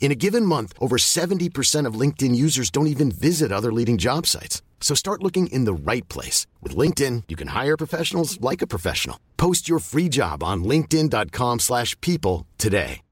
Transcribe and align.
In 0.00 0.10
a 0.10 0.16
given 0.18 0.46
month, 0.46 0.72
over 0.80 0.96
70% 0.96 1.84
of 1.84 2.00
LinkedIn 2.00 2.34
users 2.34 2.70
don't 2.70 2.86
even 2.86 3.10
visit 3.10 3.52
other 3.52 3.70
leading 3.70 3.98
job 3.98 4.26
sites. 4.26 4.62
So 4.80 4.94
start 4.94 5.22
looking 5.22 5.48
in 5.48 5.66
the 5.66 5.74
right 5.74 6.08
place. 6.08 6.46
With 6.62 6.74
LinkedIn, 6.74 7.24
you 7.28 7.36
can 7.36 7.48
hire 7.48 7.76
professionals 7.76 8.40
like 8.40 8.62
a 8.62 8.66
professional. 8.66 9.18
Post 9.36 9.68
your 9.68 9.80
free 9.80 10.08
job 10.08 10.42
on 10.42 10.64
linkedin.com 10.64 11.58
slash 11.58 11.94
people 12.00 12.46
today. 12.56 13.02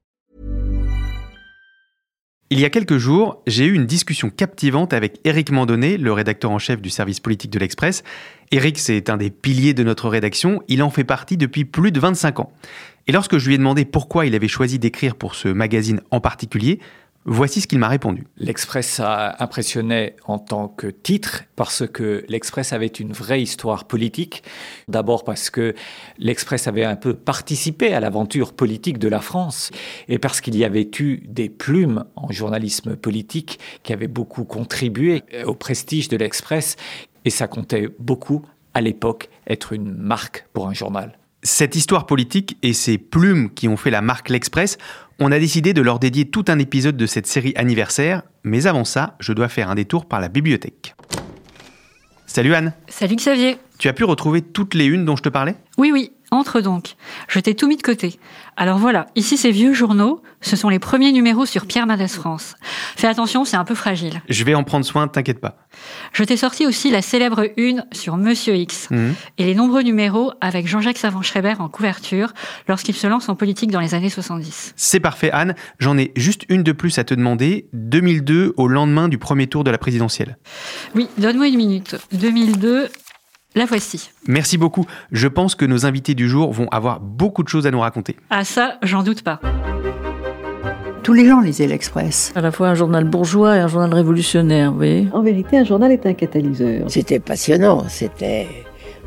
Il 2.49 2.61
y 2.61 2.63
a 2.63 2.69
quelques 2.69 2.97
jours, 2.97 3.43
j'ai 3.45 3.65
eu 3.65 3.73
une 3.73 3.85
discussion 3.85 4.29
captivante 4.29 4.93
avec 4.93 5.19
Éric 5.25 5.51
Mandonnet, 5.51 5.97
le 5.97 6.13
rédacteur 6.13 6.49
en 6.49 6.59
chef 6.59 6.81
du 6.81 6.89
service 6.89 7.19
politique 7.19 7.51
de 7.51 7.59
l'Express. 7.59 8.03
Éric, 8.51 8.77
c'est 8.77 9.09
un 9.09 9.17
des 9.17 9.31
piliers 9.31 9.73
de 9.73 9.83
notre 9.83 10.07
rédaction. 10.07 10.61
Il 10.69 10.81
en 10.81 10.89
fait 10.89 11.03
partie 11.03 11.35
depuis 11.35 11.65
plus 11.65 11.91
de 11.91 11.99
25 11.99 12.39
ans. 12.39 12.53
Et 13.07 13.13
lorsque 13.13 13.37
je 13.37 13.47
lui 13.47 13.55
ai 13.55 13.57
demandé 13.57 13.85
pourquoi 13.85 14.25
il 14.25 14.35
avait 14.35 14.47
choisi 14.47 14.79
d'écrire 14.79 15.15
pour 15.15 15.35
ce 15.35 15.47
magazine 15.47 16.01
en 16.11 16.19
particulier, 16.19 16.79
Voici 17.29 17.59
ce 17.59 17.67
qu'il 17.67 17.77
m'a 17.77 17.89
répondu. 17.89 18.25
L'Express 18.37 19.01
a 19.01 19.43
impressionné 19.43 20.15
en 20.27 20.39
tant 20.39 20.69
que 20.69 20.87
titre 20.87 21.43
parce 21.57 21.85
que 21.85 22.23
l'Express 22.29 22.71
avait 22.71 22.87
une 22.87 23.11
vraie 23.11 23.41
histoire 23.41 23.83
politique. 23.83 24.43
D'abord 24.87 25.25
parce 25.25 25.49
que 25.49 25.75
l'Express 26.19 26.69
avait 26.69 26.85
un 26.85 26.95
peu 26.95 27.13
participé 27.13 27.93
à 27.93 27.99
l'aventure 27.99 28.53
politique 28.53 28.97
de 28.97 29.09
la 29.09 29.19
France 29.19 29.71
et 30.07 30.19
parce 30.19 30.39
qu'il 30.39 30.55
y 30.55 30.63
avait 30.63 30.89
eu 30.99 31.21
des 31.27 31.49
plumes 31.49 32.05
en 32.15 32.31
journalisme 32.31 32.95
politique 32.95 33.59
qui 33.83 33.91
avaient 33.91 34.07
beaucoup 34.07 34.45
contribué 34.45 35.23
au 35.45 35.53
prestige 35.53 36.07
de 36.07 36.15
l'Express 36.15 36.77
et 37.25 37.29
ça 37.29 37.49
comptait 37.49 37.89
beaucoup 37.99 38.45
à 38.73 38.79
l'époque 38.79 39.27
être 39.47 39.73
une 39.73 39.93
marque 39.93 40.47
pour 40.53 40.69
un 40.69 40.73
journal. 40.73 41.17
Cette 41.47 41.77
histoire 41.77 42.05
politique 42.05 42.57
et 42.61 42.73
ces 42.73 42.97
plumes 42.97 43.49
qui 43.53 43.69
ont 43.69 43.77
fait 43.77 43.89
la 43.89 44.01
marque 44.01 44.27
L'Express 44.27 44.77
on 45.17 45.31
a 45.31 45.39
décidé 45.39 45.73
de 45.73 45.81
leur 45.81 45.97
dédier 45.97 46.25
tout 46.25 46.43
un 46.49 46.59
épisode 46.59 46.97
de 46.97 47.05
cette 47.05 47.25
série 47.25 47.53
anniversaire, 47.55 48.23
mais 48.43 48.67
avant 48.67 48.83
ça, 48.83 49.15
je 49.19 49.31
dois 49.31 49.47
faire 49.47 49.69
un 49.69 49.75
détour 49.75 50.05
par 50.05 50.19
la 50.19 50.27
bibliothèque. 50.27 50.93
Salut 52.25 52.53
Anne. 52.53 52.73
Salut 52.89 53.15
Xavier 53.15 53.57
Tu 53.79 53.87
as 53.87 53.93
pu 53.93 54.03
retrouver 54.03 54.41
toutes 54.41 54.73
les 54.73 54.85
unes 54.85 55.05
dont 55.05 55.15
je 55.15 55.21
te 55.23 55.29
parlais? 55.29 55.55
Oui, 55.77 55.91
oui, 55.93 56.11
entre 56.31 56.61
donc. 56.61 56.95
Je 57.27 57.39
t'ai 57.39 57.53
tout 57.53 57.67
mis 57.67 57.77
de 57.77 57.83
côté. 57.83 58.19
Alors 58.55 58.79
voilà, 58.79 59.05
ici 59.15 59.37
ces 59.37 59.51
vieux 59.51 59.73
journaux, 59.73 60.23
ce 60.41 60.55
sont 60.55 60.69
les 60.69 60.79
premiers 60.79 61.11
numéros 61.11 61.45
sur 61.45 61.67
Pierre 61.67 61.85
Mendès 61.85 62.07
France. 62.07 62.55
Fais 62.95 63.05
attention, 63.07 63.45
c'est 63.45 63.55
un 63.57 63.63
peu 63.65 63.75
fragile. 63.75 64.21
Je 64.29 64.43
vais 64.43 64.55
en 64.55 64.63
prendre 64.63 64.83
soin, 64.83 65.07
t'inquiète 65.07 65.39
pas. 65.39 65.57
Je 66.11 66.23
t'ai 66.23 66.37
sorti 66.37 66.65
aussi 66.65 66.89
la 66.89 67.03
célèbre 67.03 67.45
une 67.57 67.85
sur 67.91 68.17
Monsieur 68.17 68.55
X 68.55 68.89
Mhm. 68.89 69.13
et 69.37 69.45
les 69.45 69.53
nombreux 69.53 69.83
numéros 69.83 70.31
avec 70.41 70.67
Jean-Jacques 70.67 70.97
Savant-Schreiber 70.97 71.53
en 71.59 71.69
couverture 71.69 72.33
lorsqu'il 72.67 72.95
se 72.95 73.05
lance 73.05 73.29
en 73.29 73.35
politique 73.35 73.69
dans 73.69 73.79
les 73.79 73.93
années 73.93 74.09
70. 74.09 74.73
C'est 74.75 74.99
parfait 74.99 75.29
Anne, 75.31 75.53
j'en 75.77 75.99
ai 75.99 76.11
juste 76.15 76.45
une 76.49 76.63
de 76.63 76.71
plus 76.71 76.97
à 76.97 77.03
te 77.03 77.13
demander, 77.13 77.69
2002 77.73 78.55
au 78.57 78.67
lendemain 78.67 79.07
du 79.07 79.19
premier 79.19 79.45
tour 79.45 79.63
de 79.63 79.69
la 79.69 79.77
présidentielle. 79.77 80.39
Oui, 80.95 81.07
donne-moi 81.19 81.47
une 81.47 81.57
minute. 81.57 81.95
2002, 82.13 82.87
la 83.57 83.65
voici. 83.65 84.09
Merci 84.27 84.57
beaucoup, 84.57 84.85
je 85.11 85.27
pense 85.27 85.55
que 85.55 85.65
nos 85.65 85.85
invités 85.85 86.15
du 86.15 86.27
jour 86.29 86.51
vont 86.53 86.67
avoir 86.69 86.99
beaucoup 86.99 87.43
de 87.43 87.49
choses 87.49 87.67
à 87.67 87.71
nous 87.71 87.79
raconter. 87.79 88.15
Ah 88.29 88.43
ça, 88.43 88.77
j'en 88.83 89.03
doute 89.03 89.23
pas. 89.23 89.39
Tous 91.03 91.13
les 91.13 91.25
gens 91.25 91.39
lisaient 91.39 91.67
l'Express. 91.67 92.33
à 92.35 92.41
la 92.41 92.51
fois 92.51 92.67
un 92.67 92.75
journal 92.75 93.05
bourgeois 93.05 93.55
et 93.55 93.59
un 93.59 93.67
journal 93.67 93.93
révolutionnaire, 93.93 94.71
vous 94.71 94.77
voyez. 94.77 95.07
En 95.13 95.21
vérité, 95.21 95.57
un 95.57 95.63
journal 95.63 95.91
est 95.91 96.05
un 96.05 96.13
catalyseur. 96.13 96.89
C'était 96.89 97.19
passionnant, 97.19 97.85
c'était 97.87 98.47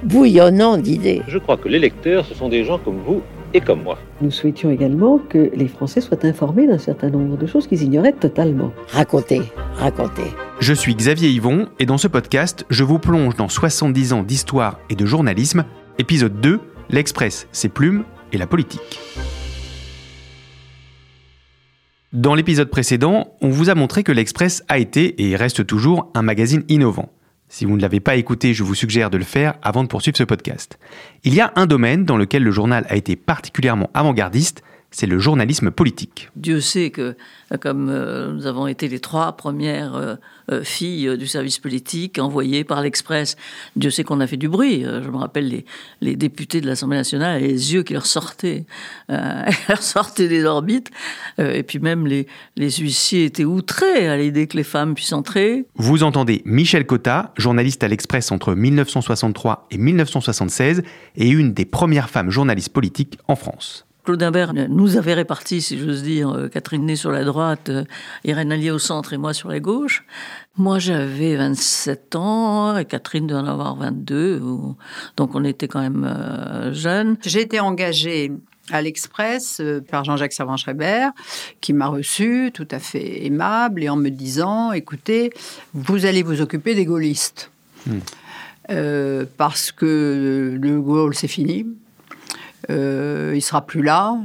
bouillonnant 0.03 0.78
d'idées. 0.78 1.22
Je 1.28 1.39
crois 1.39 1.59
que 1.59 1.69
les 1.69 1.78
lecteurs, 1.78 2.25
ce 2.25 2.34
sont 2.34 2.49
des 2.49 2.65
gens 2.65 2.78
comme 2.78 3.00
vous 3.06 3.22
et 3.55 3.61
comme 3.61 3.83
moi. 3.83 3.99
Nous 4.21 4.31
souhaitions 4.31 4.71
également 4.71 5.19
que 5.19 5.50
les 5.55 5.69
Français 5.69 6.00
soient 6.00 6.25
informés 6.25 6.66
d'un 6.66 6.78
certain 6.78 7.11
nombre 7.11 7.37
de 7.37 7.47
choses 7.47 7.66
qu'ils 7.66 7.83
ignoraient 7.83 8.12
totalement. 8.12 8.72
Racontez, 8.88 9.43
racontez. 9.75 10.31
Je 10.61 10.75
suis 10.75 10.94
Xavier 10.94 11.31
Yvon 11.31 11.69
et 11.78 11.87
dans 11.87 11.99
ce 11.99 12.09
podcast, 12.09 12.66
je 12.71 12.84
vous 12.84 12.99
plonge 12.99 13.37
dans 13.37 13.49
70 13.49 14.12
ans 14.12 14.22
d'histoire 14.22 14.78
et 14.91 14.94
de 14.94 15.06
journalisme. 15.06 15.65
Épisode 15.99 16.41
2, 16.41 16.60
l'Express, 16.91 17.47
ses 17.53 17.69
plumes 17.69 18.05
et 18.33 18.39
la 18.39 18.47
politique. 18.47 19.00
Dans 22.12 22.34
l'épisode 22.34 22.71
précédent, 22.71 23.34
on 23.41 23.50
vous 23.50 23.71
a 23.71 23.77
montré 23.77 24.03
que 24.03 24.10
l'Express 24.10 24.65
a 24.69 24.78
été 24.78 25.28
et 25.28 25.37
reste 25.37 25.65
toujours 25.65 26.10
un 26.15 26.22
magazine 26.22 26.65
innovant. 26.69 27.09
Si 27.53 27.65
vous 27.65 27.77
ne 27.77 27.83
l'avez 27.83 27.99
pas 27.99 28.15
écouté, 28.15 28.55
je 28.55 28.62
vous 28.62 28.77
suggère 28.77 29.11
de 29.11 29.19
le 29.19 29.25
faire 29.25 29.55
avant 29.61 29.83
de 29.83 29.88
poursuivre 29.88 30.16
ce 30.16 30.22
podcast. 30.22 30.78
Il 31.25 31.34
y 31.34 31.41
a 31.41 31.53
un 31.56 31.66
domaine 31.66 32.05
dans 32.05 32.16
lequel 32.16 32.44
le 32.44 32.53
journal 32.53 32.87
a 32.88 32.94
été 32.94 33.16
particulièrement 33.16 33.91
avant-gardiste, 33.93 34.62
c'est 34.91 35.06
le 35.06 35.19
journalisme 35.19 35.71
politique. 35.71 36.31
Dieu 36.34 36.61
sait 36.61 36.91
que, 36.91 37.17
euh, 37.53 37.56
comme 37.59 37.89
euh, 37.89 38.33
nous 38.33 38.47
avons 38.47 38.67
été 38.67 38.89
les 38.89 38.99
trois 38.99 39.37
premières 39.37 39.95
euh, 39.95 40.17
euh, 40.51 40.65
filles 40.65 41.17
du 41.17 41.28
service 41.28 41.59
politique 41.59 42.19
envoyées 42.19 42.65
par 42.65 42.83
l'Express, 42.83 43.37
Dieu 43.77 43.91
sait 43.91 44.03
qu'on 44.03 44.21
a 44.21 44.27
fait 44.27 44.37
du 44.37 44.49
bruit. 44.49 44.83
Je 44.83 45.09
me 45.09 45.17
rappelle 45.17 45.49
les, 45.49 45.65
les 46.01 46.17
députés 46.17 46.61
de 46.61 46.67
l'Assemblée 46.67 46.97
nationale, 46.97 47.41
les 47.41 47.73
yeux 47.73 47.84
qui 47.84 47.93
leur 47.93 48.06
sortaient, 48.06 48.65
leur 49.09 49.83
sortaient 49.83 50.28
des 50.28 50.45
orbites. 50.45 50.91
Et 51.39 51.62
puis 51.62 51.78
même 51.78 52.07
les, 52.07 52.27
les 52.57 52.71
huissiers 52.71 53.27
étaient 53.27 53.45
outrés 53.45 54.09
à 54.09 54.17
l'idée 54.17 54.47
que 54.49 54.57
les 54.57 54.65
femmes 54.65 54.95
puissent 54.95 55.12
entrer. 55.12 55.67
Vous 55.77 56.03
entendez 56.03 56.43
Michel 56.45 56.84
Cotta, 56.87 57.33
journaliste 57.37 57.84
à 57.84 57.89
l'Express 57.89 58.33
entre 58.33 58.55
1963 58.55 59.69
et 59.71 59.78
1976 59.78 60.83
et 61.17 61.28
une 61.28 61.53
des 61.53 61.65
premières 61.65 62.11
femmes 62.11 62.31
journalistes 62.31 62.72
politiques 62.72 63.19
en 63.28 63.37
France. 63.37 63.87
Claude 64.10 64.22
Imbert 64.25 64.53
nous 64.69 64.97
avait 64.97 65.15
répartis, 65.15 65.62
si 65.62 65.78
j'ose 65.78 66.03
dire, 66.03 66.31
euh, 66.31 66.48
Catherine 66.48 66.84
Ney 66.84 66.97
sur 66.97 67.12
la 67.12 67.22
droite, 67.22 67.69
euh, 67.69 67.84
Irène 68.25 68.50
Allier 68.50 68.72
au 68.72 68.81
centre 68.81 69.12
et 69.12 69.19
moi 69.19 69.32
sur 69.32 69.48
la 69.50 69.60
gauche. 69.60 70.04
Moi, 70.56 70.81
j'avais 70.81 71.37
27 71.37 72.16
ans 72.16 72.76
et 72.76 72.84
Catherine 72.87 73.28
devait 73.28 73.38
en 73.38 73.47
avoir 73.47 73.76
22, 73.76 74.41
ou- 74.41 74.75
donc 75.16 75.37
on 75.37 75.44
était 75.44 75.69
quand 75.69 75.81
même 75.81 76.04
euh, 76.04 76.72
jeunes. 76.75 77.19
J'ai 77.25 77.43
été 77.43 77.60
engagée 77.60 78.32
à 78.72 78.82
l'Express 78.82 79.62
par 79.88 80.03
Jean-Jacques 80.04 80.32
Savant-Schreiber, 80.32 81.10
qui 81.60 81.72
m'a 81.72 81.87
reçu 81.87 82.50
tout 82.53 82.66
à 82.72 82.81
fait 82.81 83.25
aimable 83.27 83.84
et 83.84 83.88
en 83.88 83.97
me 83.97 84.09
disant 84.09 84.72
écoutez, 84.72 85.31
vous 85.72 86.04
allez 86.04 86.25
vous 86.25 86.41
occuper 86.41 86.75
des 86.75 86.84
gaullistes. 86.84 87.53
Euh, 88.71 89.25
parce 89.37 89.71
que 89.71 90.59
le 90.60 90.80
Gaulle, 90.80 91.15
c'est 91.15 91.28
fini. 91.28 91.65
Euh, 92.71 93.33
il 93.34 93.43
sera 93.43 93.67
plus 93.67 93.83
là. 93.83 94.17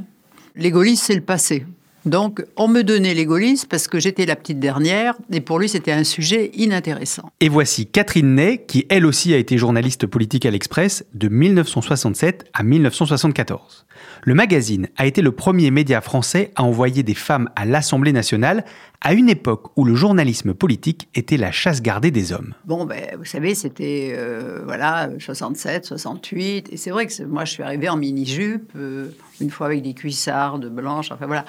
Les 0.55 0.71
gaullistes, 0.71 1.03
c'est 1.05 1.15
le 1.15 1.21
passé. 1.21 1.65
Donc, 2.05 2.45
on 2.55 2.67
me 2.67 2.83
donnait 2.83 3.15
les 3.15 3.25
gaullistes 3.25 3.67
parce 3.67 3.87
que 3.87 3.99
j'étais 3.99 4.25
la 4.25 4.35
petite 4.35 4.59
dernière 4.59 5.15
et 5.31 5.41
pour 5.41 5.57
lui, 5.57 5.67
c'était 5.67 5.91
un 5.91 6.03
sujet 6.03 6.51
inintéressant. 6.53 7.31
Et 7.39 7.49
voici 7.49 7.87
Catherine 7.87 8.35
Ney, 8.35 8.63
qui 8.67 8.85
elle 8.89 9.05
aussi 9.07 9.33
a 9.33 9.37
été 9.37 9.57
journaliste 9.57 10.05
politique 10.05 10.45
à 10.45 10.51
l'Express 10.51 11.03
de 11.15 11.27
1967 11.27 12.45
à 12.53 12.63
1974. 12.63 13.85
Le 14.21 14.33
magazine 14.33 14.87
a 14.97 15.05
été 15.05 15.21
le 15.21 15.31
premier 15.31 15.71
média 15.71 16.01
français 16.01 16.51
à 16.55 16.63
envoyer 16.63 17.01
des 17.03 17.13
femmes 17.13 17.49
à 17.55 17.65
l'Assemblée 17.65 18.13
nationale 18.13 18.65
à 19.01 19.13
une 19.13 19.29
époque 19.29 19.71
où 19.75 19.83
le 19.83 19.95
journalisme 19.95 20.53
politique 20.53 21.09
était 21.15 21.37
la 21.37 21.51
chasse 21.51 21.81
gardée 21.81 22.11
des 22.11 22.33
hommes. 22.33 22.53
Bon, 22.65 22.85
ben, 22.85 23.15
vous 23.17 23.25
savez, 23.25 23.55
c'était 23.55 24.13
euh, 24.15 24.61
voilà 24.65 25.09
67, 25.19 25.85
68, 25.85 26.69
et 26.71 26.77
c'est 26.77 26.89
vrai 26.89 27.05
que 27.07 27.23
moi, 27.23 27.45
je 27.45 27.51
suis 27.51 27.63
arrivée 27.63 27.89
en 27.89 27.97
mini-jupe, 27.97 28.71
euh, 28.75 29.09
une 29.41 29.51
fois 29.51 29.67
avec 29.67 29.81
des 29.81 29.93
cuissardes 29.93 30.69
blanches, 30.69 31.11
enfin 31.11 31.27
voilà. 31.27 31.45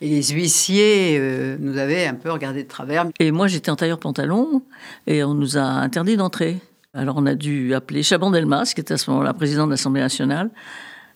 Et 0.00 0.08
les 0.08 0.22
huissiers 0.28 1.18
euh, 1.18 1.56
nous 1.60 1.76
avaient 1.76 2.06
un 2.06 2.14
peu 2.14 2.30
regardé 2.30 2.62
de 2.62 2.68
travers. 2.68 3.06
Et 3.18 3.30
moi, 3.32 3.48
j'étais 3.48 3.70
en 3.70 3.76
tailleur 3.76 3.98
pantalon 3.98 4.62
et 5.06 5.22
on 5.24 5.34
nous 5.34 5.58
a 5.58 5.62
interdit 5.62 6.16
d'entrer. 6.16 6.58
Alors 6.92 7.16
on 7.18 7.26
a 7.26 7.34
dû 7.34 7.74
appeler 7.74 8.02
Chaban-Delmas, 8.02 8.72
qui 8.74 8.80
était 8.80 8.94
à 8.94 8.98
ce 8.98 9.10
moment-là 9.10 9.32
président 9.32 9.66
de 9.66 9.70
l'Assemblée 9.70 10.00
nationale, 10.00 10.50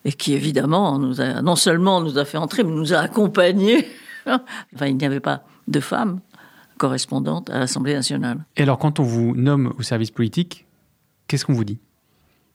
et 0.05 0.13
qui 0.13 0.33
évidemment 0.33 0.97
nous 0.99 1.19
a, 1.19 1.41
non 1.41 1.55
seulement 1.55 1.99
nous 1.99 2.17
a 2.17 2.23
fait 2.23 2.37
entrer, 2.37 2.63
mais 2.63 2.71
nous 2.71 2.93
a 2.93 2.99
accompagnés. 2.99 3.85
enfin, 4.25 4.85
il 4.85 4.95
n'y 4.95 5.05
avait 5.05 5.19
pas 5.19 5.43
de 5.67 5.79
femmes 5.79 6.21
correspondantes 6.77 7.49
à 7.49 7.59
l'Assemblée 7.59 7.93
nationale. 7.93 8.45
Et 8.55 8.63
alors, 8.63 8.77
quand 8.77 8.99
on 8.99 9.03
vous 9.03 9.35
nomme 9.35 9.73
au 9.77 9.81
service 9.81 10.11
politique, 10.11 10.65
qu'est-ce 11.27 11.45
qu'on 11.45 11.53
vous 11.53 11.63
dit? 11.65 11.79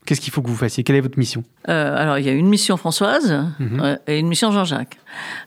Qu'est-ce 0.06 0.20
qu'il 0.20 0.32
faut 0.32 0.42
que 0.42 0.48
vous 0.48 0.56
fassiez? 0.56 0.82
Quelle 0.82 0.96
est 0.96 1.00
votre 1.02 1.18
mission? 1.18 1.44
Euh, 1.68 1.96
Alors, 1.96 2.18
il 2.18 2.24
y 2.24 2.28
a 2.28 2.32
une 2.32 2.48
mission 2.48 2.76
Françoise 2.76 3.44
Mhm. 3.58 3.98
et 4.06 4.18
une 4.18 4.28
mission 4.28 4.50
Jean-Jacques. 4.50 4.98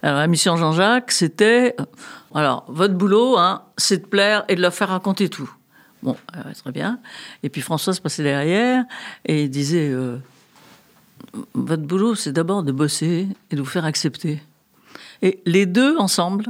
Alors, 0.03 0.19
la 0.19 0.27
mission 0.27 0.55
Jean-Jacques, 0.55 1.11
c'était... 1.11 1.75
euh, 1.79 1.85
Alors, 2.33 2.63
votre 2.67 2.94
boulot, 2.94 3.38
hein, 3.38 3.63
c'est 3.77 3.97
de 4.03 4.05
plaire 4.07 4.45
et 4.47 4.55
de 4.55 4.61
leur 4.61 4.73
faire 4.73 4.89
raconter 4.89 5.27
tout. 5.29 5.51
Bon, 6.01 6.15
euh, 6.35 6.41
très 6.61 6.71
bien. 6.71 7.00
Et 7.44 7.50
puis 7.50 7.61
Françoise 7.61 8.00
passait 8.00 8.23
derrière 8.23 8.85
et 9.25 9.47
disait... 9.50 9.89
euh, 9.89 10.17
votre 11.53 11.83
boulot, 11.83 12.15
c'est 12.15 12.31
d'abord 12.31 12.63
de 12.63 12.71
bosser 12.71 13.27
et 13.50 13.55
de 13.55 13.61
vous 13.61 13.67
faire 13.69 13.85
accepter. 13.85 14.41
Et 15.23 15.41
les 15.45 15.65
deux 15.65 15.97
ensemble, 15.97 16.45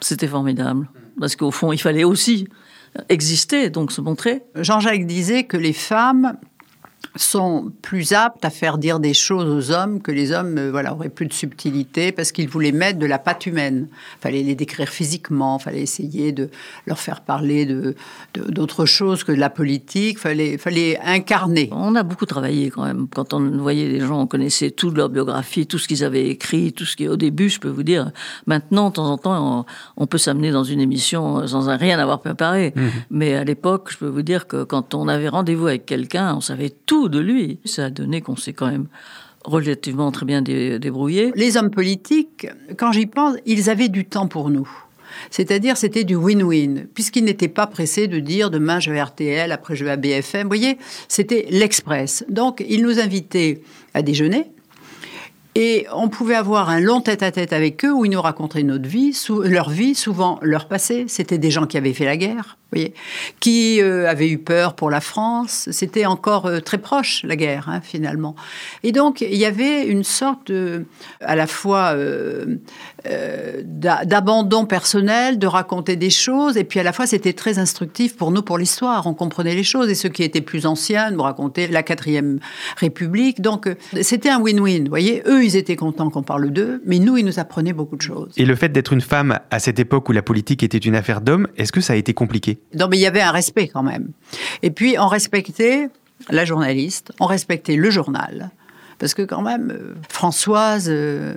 c'était 0.00 0.26
formidable. 0.28 0.88
Parce 1.18 1.34
qu'au 1.36 1.50
fond, 1.50 1.72
il 1.72 1.78
fallait 1.78 2.04
aussi 2.04 2.46
exister, 3.08 3.70
donc 3.70 3.90
se 3.90 4.00
montrer. 4.02 4.42
Jean-Jacques 4.54 5.06
disait 5.06 5.44
que 5.44 5.56
les 5.56 5.72
femmes 5.72 6.36
sont 7.16 7.70
plus 7.82 8.12
aptes 8.12 8.44
à 8.44 8.50
faire 8.50 8.78
dire 8.78 8.98
des 9.00 9.14
choses 9.14 9.46
aux 9.48 9.72
hommes 9.74 10.00
que 10.00 10.10
les 10.12 10.32
hommes 10.32 10.56
euh, 10.58 10.70
voilà 10.70 10.94
auraient 10.94 11.08
plus 11.08 11.26
de 11.26 11.32
subtilité 11.32 12.10
parce 12.12 12.32
qu'ils 12.32 12.48
voulaient 12.48 12.72
mettre 12.72 12.98
de 12.98 13.06
la 13.06 13.18
pâte 13.18 13.46
humaine. 13.46 13.88
Fallait 14.20 14.42
les 14.42 14.54
décrire 14.54 14.88
physiquement, 14.88 15.58
fallait 15.58 15.82
essayer 15.82 16.32
de 16.32 16.48
leur 16.86 16.98
faire 16.98 17.20
parler 17.20 17.66
de 17.66 17.94
de- 18.34 18.50
d'autre 18.50 18.86
chose 18.86 19.24
que 19.24 19.32
de 19.32 19.38
la 19.38 19.50
politique. 19.50 20.18
Fallait 20.18 20.58
fallait 20.58 20.98
incarner. 21.04 21.68
On 21.72 21.94
a 21.96 22.02
beaucoup 22.02 22.26
travaillé 22.26 22.70
quand 22.70 22.84
même. 22.84 23.06
Quand 23.08 23.34
on 23.34 23.40
voyait 23.58 23.88
les 23.88 24.00
gens, 24.00 24.20
on 24.22 24.26
connaissait 24.26 24.70
toute 24.70 24.96
leur 24.96 25.08
biographie, 25.08 25.66
tout 25.66 25.78
ce 25.78 25.88
qu'ils 25.88 26.04
avaient 26.04 26.28
écrit, 26.28 26.72
tout 26.72 26.84
ce 26.84 26.96
qui, 26.96 27.08
au 27.08 27.16
début, 27.16 27.48
je 27.50 27.60
peux 27.60 27.68
vous 27.68 27.82
dire, 27.82 28.10
maintenant, 28.46 28.88
de 28.90 28.94
temps 28.94 29.10
en 29.10 29.18
temps, 29.18 29.64
on, 29.96 30.02
on 30.02 30.06
peut 30.06 30.18
s'amener 30.18 30.50
dans 30.50 30.64
une 30.64 30.80
émission 30.80 31.46
sans 31.46 31.76
rien 31.76 31.98
avoir 31.98 32.20
préparé. 32.20 32.72
Mais 33.10 33.34
à 33.34 33.44
l'époque, 33.44 33.88
je 33.92 33.98
peux 33.98 34.06
vous 34.08 34.22
dire 34.22 34.46
que 34.46 34.64
quand 34.64 34.94
on 34.94 35.08
avait 35.08 35.28
rendez-vous 35.28 35.66
avec 35.66 35.84
quelqu'un, 35.86 36.34
on 36.36 36.40
savait 36.40 36.70
tout 36.70 36.91
de 37.08 37.18
lui. 37.18 37.58
Ça 37.64 37.86
a 37.86 37.90
donné 37.90 38.20
qu'on 38.20 38.36
s'est 38.36 38.52
quand 38.52 38.70
même 38.70 38.86
relativement 39.44 40.12
très 40.12 40.26
bien 40.26 40.42
dé- 40.42 40.78
débrouillé. 40.78 41.32
Les 41.34 41.56
hommes 41.56 41.70
politiques, 41.70 42.46
quand 42.76 42.92
j'y 42.92 43.06
pense, 43.06 43.36
ils 43.46 43.70
avaient 43.70 43.88
du 43.88 44.04
temps 44.04 44.28
pour 44.28 44.50
nous. 44.50 44.68
C'est-à-dire, 45.30 45.76
c'était 45.76 46.04
du 46.04 46.14
win-win, 46.16 46.86
puisqu'ils 46.94 47.24
n'étaient 47.24 47.48
pas 47.48 47.66
pressés 47.66 48.08
de 48.08 48.18
dire 48.18 48.50
demain 48.50 48.80
je 48.80 48.90
vais 48.90 49.02
RTL, 49.02 49.52
après 49.52 49.76
je 49.76 49.84
vais 49.84 49.90
à 49.90 49.96
BFM. 49.96 50.42
Vous 50.44 50.48
voyez, 50.48 50.78
c'était 51.08 51.46
l'express. 51.50 52.24
Donc, 52.30 52.64
ils 52.66 52.82
nous 52.82 52.98
invitaient 52.98 53.60
à 53.94 54.02
déjeuner. 54.02 54.44
Et 55.54 55.86
on 55.92 56.08
pouvait 56.08 56.34
avoir 56.34 56.70
un 56.70 56.80
long 56.80 57.02
tête-à-tête 57.02 57.52
avec 57.52 57.84
eux 57.84 57.92
où 57.92 58.06
ils 58.06 58.10
nous 58.10 58.22
racontaient 58.22 58.62
notre 58.62 58.88
vie, 58.88 59.14
leur 59.44 59.68
vie, 59.68 59.94
souvent 59.94 60.38
leur 60.40 60.66
passé. 60.66 61.04
C'était 61.08 61.36
des 61.36 61.50
gens 61.50 61.66
qui 61.66 61.76
avaient 61.76 61.92
fait 61.92 62.06
la 62.06 62.16
guerre, 62.16 62.56
voyez, 62.72 62.94
qui 63.38 63.82
euh, 63.82 64.08
avaient 64.08 64.30
eu 64.30 64.38
peur 64.38 64.74
pour 64.74 64.88
la 64.88 65.02
France. 65.02 65.68
C'était 65.70 66.06
encore 66.06 66.46
euh, 66.46 66.60
très 66.60 66.78
proche, 66.78 67.22
la 67.24 67.36
guerre, 67.36 67.68
hein, 67.68 67.82
finalement. 67.82 68.34
Et 68.82 68.92
donc, 68.92 69.20
il 69.20 69.36
y 69.36 69.44
avait 69.44 69.86
une 69.86 70.04
sorte 70.04 70.50
à 71.20 71.36
la 71.36 71.46
fois 71.46 71.92
euh, 71.96 72.56
d'a- 73.62 74.06
d'abandon 74.06 74.64
personnel, 74.64 75.38
de 75.38 75.46
raconter 75.46 75.96
des 75.96 76.08
choses, 76.08 76.56
et 76.56 76.64
puis 76.64 76.80
à 76.80 76.82
la 76.82 76.94
fois, 76.94 77.06
c'était 77.06 77.34
très 77.34 77.58
instructif 77.58 78.16
pour 78.16 78.30
nous, 78.30 78.40
pour 78.40 78.56
l'histoire. 78.56 79.06
On 79.06 79.12
comprenait 79.12 79.54
les 79.54 79.64
choses, 79.64 79.90
et 79.90 79.94
ceux 79.94 80.08
qui 80.08 80.22
étaient 80.22 80.40
plus 80.40 80.64
anciens 80.64 81.10
nous 81.10 81.22
racontaient 81.22 81.68
la 81.68 81.82
quatrième 81.82 82.38
République. 82.78 83.42
Donc, 83.42 83.68
c'était 84.00 84.30
un 84.30 84.40
win-win, 84.40 84.88
voyez. 84.88 85.22
Eux, 85.26 85.41
ils 85.42 85.56
étaient 85.56 85.76
contents 85.76 86.10
qu'on 86.10 86.22
parle 86.22 86.50
d'eux, 86.50 86.82
mais 86.86 86.98
nous, 86.98 87.16
ils 87.16 87.24
nous 87.24 87.38
apprenaient 87.38 87.72
beaucoup 87.72 87.96
de 87.96 88.02
choses. 88.02 88.32
Et 88.36 88.44
le 88.44 88.54
fait 88.54 88.70
d'être 88.70 88.92
une 88.92 89.00
femme 89.00 89.38
à 89.50 89.58
cette 89.58 89.78
époque 89.78 90.08
où 90.08 90.12
la 90.12 90.22
politique 90.22 90.62
était 90.62 90.78
une 90.78 90.94
affaire 90.94 91.20
d'hommes, 91.20 91.48
est-ce 91.56 91.72
que 91.72 91.80
ça 91.80 91.92
a 91.92 91.96
été 91.96 92.14
compliqué? 92.14 92.58
Non, 92.74 92.88
mais 92.88 92.98
il 92.98 93.00
y 93.00 93.06
avait 93.06 93.20
un 93.20 93.32
respect 93.32 93.68
quand 93.68 93.82
même. 93.82 94.08
Et 94.62 94.70
puis, 94.70 94.96
on 94.98 95.08
respectait 95.08 95.88
la 96.30 96.44
journaliste, 96.44 97.12
on 97.20 97.26
respectait 97.26 97.76
le 97.76 97.90
journal. 97.90 98.50
Parce 98.98 99.14
que 99.14 99.22
quand 99.22 99.42
même, 99.42 99.72
euh, 99.72 99.94
Françoise, 100.08 100.86
euh, 100.88 101.34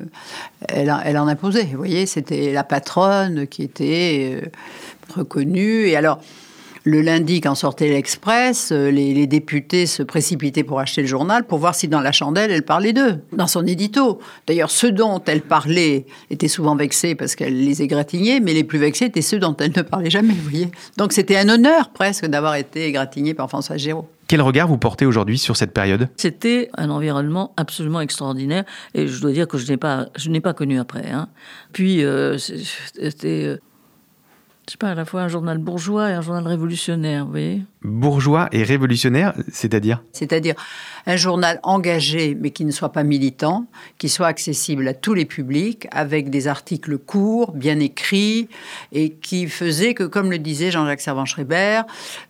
elle, 0.70 0.96
elle 1.04 1.18
en 1.18 1.28
imposait. 1.28 1.64
Vous 1.72 1.78
voyez, 1.78 2.06
c'était 2.06 2.54
la 2.54 2.64
patronne 2.64 3.48
qui 3.48 3.64
était 3.64 4.40
euh, 4.44 4.48
reconnue. 5.16 5.88
Et 5.88 5.96
alors, 5.96 6.20
le 6.88 7.02
lundi, 7.02 7.42
quand 7.42 7.56
sortait 7.56 7.90
l'Express, 7.90 8.72
euh, 8.72 8.92
les, 8.92 9.14
les 9.16 9.26
députés 9.26 9.88
se 9.88 10.04
précipitaient 10.04 10.64
pour 10.64 10.80
acheter 10.80 11.02
le 11.02 11.08
journal 11.08 11.44
pour 11.44 11.58
voir 11.58 11.74
si 11.74 11.88
dans 11.88 12.00
la 12.00 12.12
chandelle, 12.12 12.52
elle 12.52 12.62
parlait 12.64 12.94
d'eux, 12.94 13.22
dans 13.34 13.48
son 13.48 13.66
édito. 13.66 14.20
D'ailleurs, 14.46 14.70
ceux 14.70 14.92
dont 14.92 15.20
elle 15.26 15.42
parlait 15.42 16.06
étaient 16.30 16.48
souvent 16.48 16.76
vexés 16.76 17.16
parce 17.16 17.36
qu'elle 17.36 17.60
les 17.66 17.82
égratignait, 17.82 18.40
mais 18.40 18.54
les 18.54 18.64
plus 18.64 18.78
vexés 18.78 19.06
étaient 19.06 19.24
ceux 19.24 19.40
dont 19.40 19.56
elle 19.58 19.72
ne 19.76 19.82
parlait 19.82 20.12
jamais, 20.12 20.34
vous 20.36 20.50
voyez. 20.50 20.68
Donc 20.98 21.12
c'était 21.12 21.38
un 21.38 21.50
honneur 21.50 21.90
presque 21.90 22.28
d'avoir 22.28 22.54
été 22.56 22.86
égratigné 22.86 23.34
par 23.34 23.50
François 23.50 23.78
Géraud. 23.78 24.08
Quel 24.28 24.42
regard 24.42 24.68
vous 24.68 24.78
portez 24.78 25.06
aujourd'hui 25.08 25.38
sur 25.40 25.56
cette 25.58 25.72
période? 25.72 26.08
C'était 26.18 26.70
un 26.78 26.90
environnement 26.92 27.54
absolument 27.58 28.02
extraordinaire 28.02 28.64
et 28.94 29.08
je 29.08 29.22
dois 29.22 29.32
dire 29.32 29.48
que 29.48 29.58
je 29.58 29.68
n'ai 29.72 29.78
pas, 29.78 30.08
je 30.16 30.30
n'ai 30.30 30.40
pas 30.42 30.54
connu 30.54 30.80
après. 30.80 31.10
hein. 31.12 31.30
Puis 31.74 32.04
euh, 32.04 32.38
c'est- 32.38 32.58
c'était, 33.00 33.44
euh, 33.46 33.58
je 34.68 34.72
sais 34.72 34.78
pas, 34.78 34.90
à 34.90 34.96
la 34.96 35.06
fois 35.06 35.22
un 35.22 35.28
journal 35.28 35.60
bourgeois 35.60 36.10
et 36.10 36.14
un 36.14 36.22
journal 36.22 36.48
révolutionnaire, 36.48 37.26
vous 37.26 37.32
voyez. 37.32 37.62
Bourgeois 37.84 38.50
et 38.52 38.64
révolutionnaire, 38.64 39.36
c'est-à-dire? 39.52 40.02
C'est-à-dire 40.12 40.56
un 41.06 41.18
journal 41.18 41.60
engagé, 41.62 42.36
mais 42.40 42.50
qui 42.50 42.66
ne 42.66 42.72
soit 42.72 42.92
pas 42.92 43.04
militant, 43.04 43.68
qui 44.00 44.10
soit 44.10 44.26
accessible 44.26 44.88
à 44.88 44.96
tous 44.96 45.14
les 45.14 45.26
publics, 45.26 45.88
avec 45.92 46.32
des 46.32 46.48
articles 46.48 46.98
courts, 46.98 47.52
bien 47.52 47.80
écrits, 47.80 48.50
et 48.92 49.12
qui 49.12 49.48
faisait 49.48 49.94
que, 49.94 50.04
comme 50.04 50.32
le 50.32 50.40
disait 50.40 50.72
Jean-Jacques 50.72 51.02
Servan-Schreiber, 51.02 51.82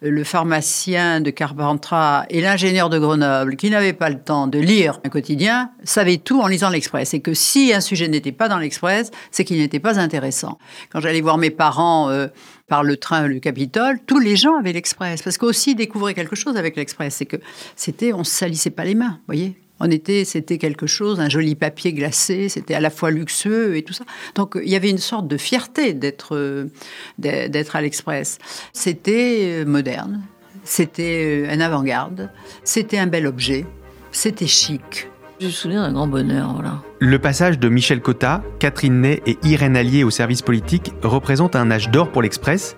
le 0.01 0.23
pharmacien 0.25 1.21
de 1.21 1.29
Carpentras 1.29 2.25
et 2.29 2.41
l'ingénieur 2.41 2.89
de 2.89 2.99
Grenoble, 2.99 3.55
qui 3.55 3.69
n'avaient 3.69 3.93
pas 3.93 4.09
le 4.09 4.19
temps 4.19 4.47
de 4.47 4.59
lire 4.59 4.99
un 5.05 5.09
quotidien, 5.09 5.71
savaient 5.85 6.17
tout 6.17 6.41
en 6.41 6.47
lisant 6.47 6.69
l'Express. 6.69 7.13
Et 7.13 7.21
que 7.21 7.33
si 7.33 7.73
un 7.73 7.79
sujet 7.79 8.09
n'était 8.09 8.33
pas 8.33 8.49
dans 8.49 8.57
l'Express, 8.57 9.11
c'est 9.31 9.45
qu'il 9.45 9.59
n'était 9.59 9.79
pas 9.79 9.99
intéressant. 9.99 10.57
Quand 10.91 10.99
j'allais 10.99 11.21
voir 11.21 11.37
mes 11.37 11.49
parents 11.49 12.09
euh, 12.09 12.24
par 12.67 12.83
le 12.83 12.97
train, 12.97 13.27
le 13.27 13.39
Capitole, 13.39 13.99
tous 14.05 14.19
les 14.19 14.35
gens 14.35 14.55
avaient 14.57 14.73
l'Express. 14.73 15.21
Parce 15.21 15.37
qu'aussi, 15.37 15.75
découvrir 15.75 16.15
quelque 16.15 16.35
chose 16.35 16.57
avec 16.57 16.75
l'Express, 16.75 17.15
c'est 17.15 17.25
que 17.25 17.37
c'était, 17.75 18.13
on 18.13 18.23
se 18.23 18.31
salissait 18.31 18.69
pas 18.69 18.85
les 18.85 18.95
mains, 18.95 19.19
voyez 19.27 19.55
on 19.79 19.91
était, 19.91 20.23
c'était 20.23 20.57
quelque 20.57 20.87
chose, 20.87 21.19
un 21.19 21.29
joli 21.29 21.55
papier 21.55 21.93
glacé, 21.93 22.49
c'était 22.49 22.75
à 22.75 22.79
la 22.79 22.89
fois 22.89 23.11
luxueux 23.11 23.75
et 23.75 23.83
tout 23.83 23.93
ça. 23.93 24.05
Donc 24.35 24.57
il 24.61 24.69
y 24.69 24.75
avait 24.75 24.89
une 24.89 24.97
sorte 24.97 25.27
de 25.27 25.37
fierté 25.37 25.93
d'être, 25.93 26.35
euh, 26.35 26.71
d'être 27.17 27.75
à 27.75 27.81
l'Express. 27.81 28.39
C'était 28.71 29.41
euh, 29.43 29.65
moderne, 29.65 30.23
c'était 30.63 31.43
euh, 31.45 31.53
un 31.53 31.59
avant-garde, 31.59 32.29
c'était 32.63 32.97
un 32.97 33.07
bel 33.07 33.27
objet, 33.27 33.65
c'était 34.11 34.47
chic. 34.47 35.09
Je 35.37 35.47
me 35.47 35.51
souviens 35.51 35.81
d'un 35.81 35.91
grand 35.91 36.07
bonheur. 36.07 36.63
Le 36.99 37.19
passage 37.19 37.59
de 37.59 37.67
Michel 37.67 37.99
Cotta, 37.99 38.41
Catherine 38.59 39.01
Ney 39.01 39.21
et 39.25 39.37
Irène 39.43 39.75
Allier 39.75 40.05
au 40.05 40.09
service 40.09 40.41
politique 40.41 40.93
représente 41.03 41.57
un 41.57 41.71
âge 41.71 41.91
d'or 41.91 42.09
pour 42.09 42.21
l'Express, 42.21 42.77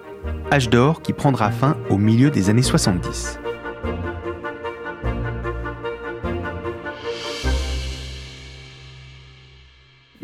âge 0.51 0.67
d'or 0.71 1.03
qui 1.03 1.13
prendra 1.13 1.51
fin 1.51 1.77
au 1.91 1.97
milieu 1.97 2.31
des 2.31 2.49
années 2.49 2.63
70. 2.63 3.39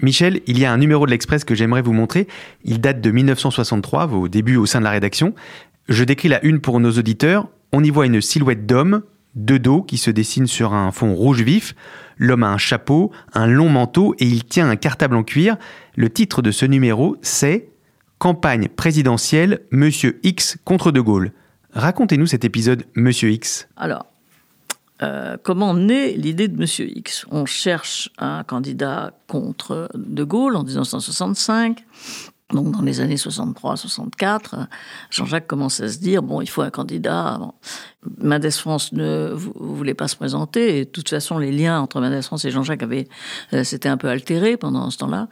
Michel, 0.02 0.42
il 0.48 0.58
y 0.58 0.66
a 0.66 0.74
un 0.74 0.78
numéro 0.78 1.06
de 1.06 1.12
l'Express 1.12 1.44
que 1.44 1.54
j'aimerais 1.54 1.84
vous 1.84 1.94
montrer. 1.94 2.28
Il 2.66 2.82
date 2.82 3.00
de 3.00 3.12
1963, 3.12 4.08
vos 4.08 4.28
débuts 4.28 4.58
au 4.58 4.66
sein 4.66 4.80
de 4.80 4.86
la 4.86 4.92
rédaction. 4.92 5.36
Je 5.88 6.04
décris 6.04 6.30
la 6.30 6.44
une 6.44 6.62
pour 6.62 6.80
nos 6.80 6.92
auditeurs. 6.94 7.48
On 7.72 7.84
y 7.84 7.92
voit 7.92 8.08
une 8.08 8.22
silhouette 8.22 8.66
d'homme, 8.66 9.04
de 9.36 9.58
dos, 9.58 9.82
qui 9.82 9.98
se 9.98 10.12
dessine 10.12 10.48
sur 10.48 10.74
un 10.74 10.92
fond 10.92 11.14
rouge 11.14 11.42
vif. 11.42 11.76
L'homme 12.18 12.44
a 12.44 12.50
un 12.50 12.58
chapeau, 12.58 13.12
un 13.34 13.48
long 13.48 13.70
manteau 13.70 14.16
et 14.20 14.26
il 14.26 14.44
tient 14.46 14.70
un 14.70 14.76
cartable 14.76 15.16
en 15.16 15.24
cuir. 15.24 15.58
Le 15.96 16.10
titre 16.10 16.42
de 16.42 16.52
ce 16.52 16.66
numéro, 16.66 17.18
c'est 17.22 17.70
Campagne 18.20 18.70
présidentielle, 18.70 19.62
Monsieur 19.72 20.20
X 20.24 20.58
contre 20.64 20.92
De 20.92 21.02
Gaulle. 21.02 21.32
Racontez-nous 21.74 22.28
cet 22.28 22.46
épisode, 22.46 22.86
Monsieur 22.96 23.32
X. 23.32 23.68
Alors, 23.76 24.06
euh, 25.02 25.38
comment 25.42 25.74
naît 25.74 26.14
l'idée 26.14 26.48
de 26.48 26.58
Monsieur 26.58 26.88
X? 26.88 27.26
On 27.32 27.46
cherche 27.46 28.12
un 28.20 28.44
candidat 28.44 29.12
contre 29.28 29.90
De 29.96 30.24
Gaulle 30.24 30.56
en 30.56 30.64
1965. 30.64 31.84
Donc, 32.54 32.72
dans 32.72 32.82
les 32.82 33.02
années 33.02 33.16
63-64, 33.18 34.68
Jean-Jacques 35.10 35.48
commence 35.48 35.80
à 35.82 35.90
se 35.90 35.98
dire 36.00 36.22
bon, 36.24 36.40
il 36.42 36.48
faut 36.50 36.62
un 36.62 36.70
candidat. 36.70 37.38
Bon. 37.40 37.54
Mendes 38.22 38.50
France 38.52 38.92
ne 38.94 39.32
vou- 39.34 39.54
voulait 39.58 39.94
pas 39.94 40.08
se 40.08 40.16
présenter. 40.16 40.78
Et 40.80 40.86
de 40.86 40.90
toute 40.90 41.10
façon, 41.10 41.38
les 41.38 41.52
liens 41.52 41.80
entre 41.82 42.00
Mendes 42.00 42.22
France 42.22 42.46
et 42.46 42.52
Jean-Jacques 42.52 42.84
avaient 42.84 43.08
euh, 43.54 43.64
s'étaient 43.64 43.90
un 43.90 43.98
peu 43.98 44.08
altérés 44.10 44.56
pendant 44.58 44.90
ce 44.90 44.98
temps-là. 45.00 45.28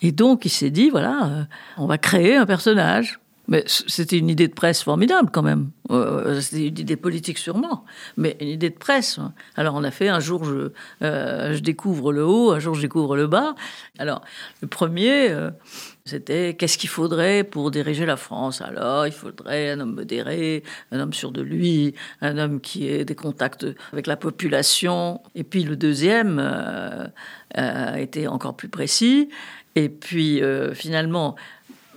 Et 0.00 0.12
donc, 0.12 0.44
il 0.44 0.50
s'est 0.50 0.70
dit 0.70 0.90
voilà, 0.90 1.26
euh, 1.26 1.42
on 1.76 1.86
va 1.86 1.98
créer 1.98 2.36
un 2.36 2.46
personnage 2.46 3.20
Mais 3.46 3.64
c'était 3.66 4.18
une 4.18 4.30
idée 4.30 4.48
de 4.48 4.54
presse 4.54 4.82
formidable 4.82 5.30
quand 5.32 5.42
même. 5.42 5.70
Euh, 5.90 6.40
c'était 6.40 6.68
une 6.68 6.78
idée 6.78 6.96
politique 6.96 7.36
sûrement, 7.36 7.84
mais 8.16 8.38
une 8.40 8.48
idée 8.48 8.70
de 8.70 8.78
presse. 8.78 9.20
Alors 9.54 9.74
on 9.74 9.84
a 9.84 9.90
fait 9.90 10.08
un 10.08 10.20
jour 10.20 10.44
je, 10.44 10.72
euh, 11.02 11.58
découvre 11.60 12.10
le 12.12 12.24
haut, 12.24 12.52
un 12.52 12.58
jour 12.58 12.74
je 12.74 12.80
découvre 12.80 13.16
le 13.16 13.26
bas. 13.26 13.54
Alors 13.98 14.22
le 14.62 14.68
premier, 14.68 15.28
euh, 15.28 15.50
c'était 16.06 16.54
qu'est-ce 16.54 16.78
qu'il 16.78 16.88
faudrait 16.88 17.44
pour 17.44 17.70
diriger 17.70 18.06
la 18.06 18.16
France? 18.16 18.62
Alors 18.62 19.06
il 19.06 19.12
faudrait 19.12 19.72
un 19.72 19.80
homme 19.80 19.94
modéré, 19.94 20.62
un 20.90 21.00
homme 21.00 21.12
sûr 21.12 21.30
de 21.30 21.42
lui, 21.42 21.94
un 22.22 22.38
homme 22.38 22.62
qui 22.62 22.88
ait 22.88 23.04
des 23.04 23.14
contacts 23.14 23.66
avec 23.92 24.06
la 24.06 24.16
population. 24.16 25.20
Et 25.34 25.44
puis 25.44 25.64
le 25.64 25.76
deuxième 25.76 26.40
était 27.96 28.26
encore 28.26 28.56
plus 28.56 28.68
précis. 28.68 29.28
Et 29.76 29.88
puis 29.88 30.40
finalement, 30.74 31.36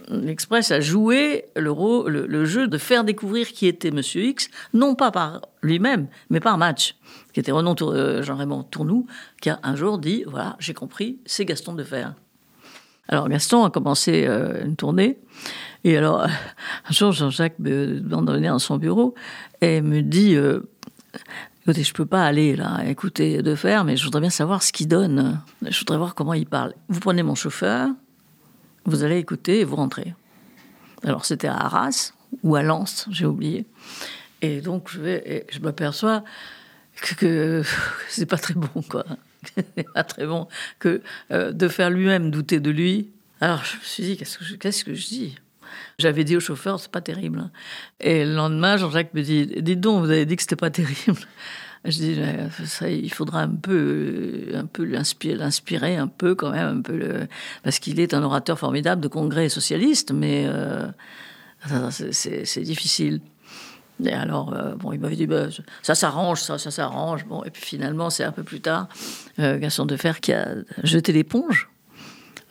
l'Express 0.09 0.71
a 0.71 0.79
joué 0.79 1.45
le, 1.55 1.71
rôle, 1.71 2.11
le, 2.11 2.45
jeu 2.45 2.67
de 2.67 2.77
faire 2.77 3.03
découvrir 3.03 3.47
qui 3.47 3.67
était 3.67 3.91
Monsieur 3.91 4.23
X, 4.23 4.49
non 4.73 4.95
pas 4.95 5.11
par 5.11 5.41
lui-même, 5.61 6.07
mais 6.29 6.39
par 6.39 6.57
match, 6.57 6.95
qui 7.33 7.39
était 7.39 7.51
Renan 7.51 7.75
euh, 7.81 8.23
Jean-Raymond 8.23 8.63
Tournou, 8.63 9.07
qui 9.41 9.49
a 9.49 9.59
un 9.63 9.75
jour 9.75 9.97
dit 9.97 10.23
voilà, 10.27 10.55
j'ai 10.59 10.73
compris, 10.73 11.19
c'est 11.25 11.45
Gaston 11.45 11.73
de 11.73 11.83
Fer. 11.83 12.13
Alors 13.09 13.29
Gaston 13.29 13.63
a 13.63 13.69
commencé 13.69 14.25
euh, 14.27 14.63
une 14.65 14.75
tournée, 14.75 15.19
et 15.83 15.97
alors 15.97 16.21
un 16.89 16.91
jour 16.91 17.11
Jean-Jacques 17.11 17.59
me 17.59 17.99
demande 17.99 18.27
de 18.27 18.33
venir 18.33 18.53
dans 18.53 18.59
son 18.59 18.77
bureau 18.77 19.13
et 19.61 19.81
me 19.81 20.01
dit 20.01 20.35
euh, 20.35 20.61
écoutez, 21.63 21.83
je 21.83 21.93
peux 21.93 22.05
pas 22.05 22.23
aller 22.23 22.55
là 22.55 22.81
écouter 22.85 23.41
de 23.41 23.55
Fer, 23.55 23.83
mais 23.83 23.97
je 23.97 24.05
voudrais 24.05 24.21
bien 24.21 24.29
savoir 24.29 24.63
ce 24.63 24.71
qu'il 24.71 24.87
donne. 24.87 25.41
Je 25.61 25.77
voudrais 25.79 25.97
voir 25.97 26.15
comment 26.15 26.33
il 26.33 26.45
parle. 26.45 26.73
Vous 26.87 26.99
prenez 26.99 27.23
mon 27.23 27.35
chauffeur, 27.35 27.89
vous 28.87 29.03
allez 29.03 29.17
écouter 29.17 29.59
et 29.59 29.63
vous 29.63 29.75
rentrez. 29.75 30.15
Alors 31.03 31.25
c'était 31.25 31.47
à 31.47 31.55
Arras 31.55 32.13
ou 32.43 32.55
à 32.55 32.63
Lens, 32.63 33.07
j'ai 33.11 33.25
oublié. 33.25 33.65
Et 34.41 34.61
donc 34.61 34.89
je 34.89 34.99
vais, 34.99 35.45
et 35.53 35.59
m'aperçois 35.59 36.23
que, 37.01 37.13
que 37.15 37.63
c'est 38.09 38.25
pas 38.25 38.37
très 38.37 38.55
bon, 38.55 38.81
quoi. 38.89 39.05
c'est 39.55 39.87
pas 39.93 40.03
très 40.03 40.25
bon 40.25 40.47
que 40.79 41.01
euh, 41.31 41.51
de 41.51 41.67
faire 41.67 41.89
lui-même 41.89 42.31
douter 42.31 42.59
de 42.59 42.71
lui. 42.71 43.09
Alors 43.41 43.63
je 43.63 43.77
me 43.77 43.83
suis 43.83 44.03
dit, 44.03 44.17
qu'est-ce 44.17 44.83
que 44.83 44.93
je, 44.95 45.07
dis? 45.07 45.37
J'avais 45.99 46.23
dit 46.23 46.35
au 46.35 46.39
chauffeur, 46.39 46.79
c'est 46.79 46.91
pas 46.91 47.01
terrible. 47.01 47.49
Et 47.99 48.25
le 48.25 48.33
lendemain, 48.33 48.77
Jean-Jacques 48.77 49.13
me 49.13 49.21
dit, 49.21 49.45
dites 49.45 49.79
donc, 49.79 50.03
vous 50.03 50.09
avez 50.09 50.25
dit 50.25 50.35
que 50.35 50.41
c'était 50.41 50.55
pas 50.55 50.69
terrible. 50.71 51.19
Je 51.85 51.97
dis, 51.97 52.19
ça, 52.65 52.89
il 52.89 53.11
faudra 53.11 53.41
un 53.41 53.49
peu, 53.49 54.47
un 54.53 54.65
peu 54.65 54.83
l'inspirer, 54.83 55.95
un 55.95 56.07
peu 56.07 56.35
quand 56.35 56.51
même, 56.51 56.79
un 56.79 56.81
peu 56.81 57.27
parce 57.63 57.79
qu'il 57.79 57.99
est 57.99 58.13
un 58.13 58.23
orateur 58.23 58.59
formidable 58.59 59.01
de 59.01 59.07
congrès 59.07 59.47
socialiste, 59.49 60.11
mais 60.11 60.47
euh, 61.71 61.89
c'est 61.91 62.61
difficile. 62.61 63.21
Et 64.03 64.13
alors, 64.13 64.53
euh, 64.53 64.75
bon, 64.75 64.91
il 64.91 64.99
m'avait 64.99 65.15
dit, 65.15 65.25
bah, 65.25 65.47
ça 65.81 65.95
s'arrange, 65.95 66.41
ça, 66.41 66.57
ça 66.57 66.69
s'arrange. 66.69 67.25
Bon, 67.25 67.43
et 67.43 67.49
puis 67.49 67.63
finalement, 67.63 68.09
c'est 68.09 68.23
un 68.23 68.31
peu 68.31 68.43
plus 68.43 68.61
tard, 68.61 68.87
euh, 69.39 69.57
Gaston 69.57 69.85
Defer 69.85 70.13
qui 70.21 70.33
a 70.33 70.55
jeté 70.83 71.11
l'éponge, 71.11 71.69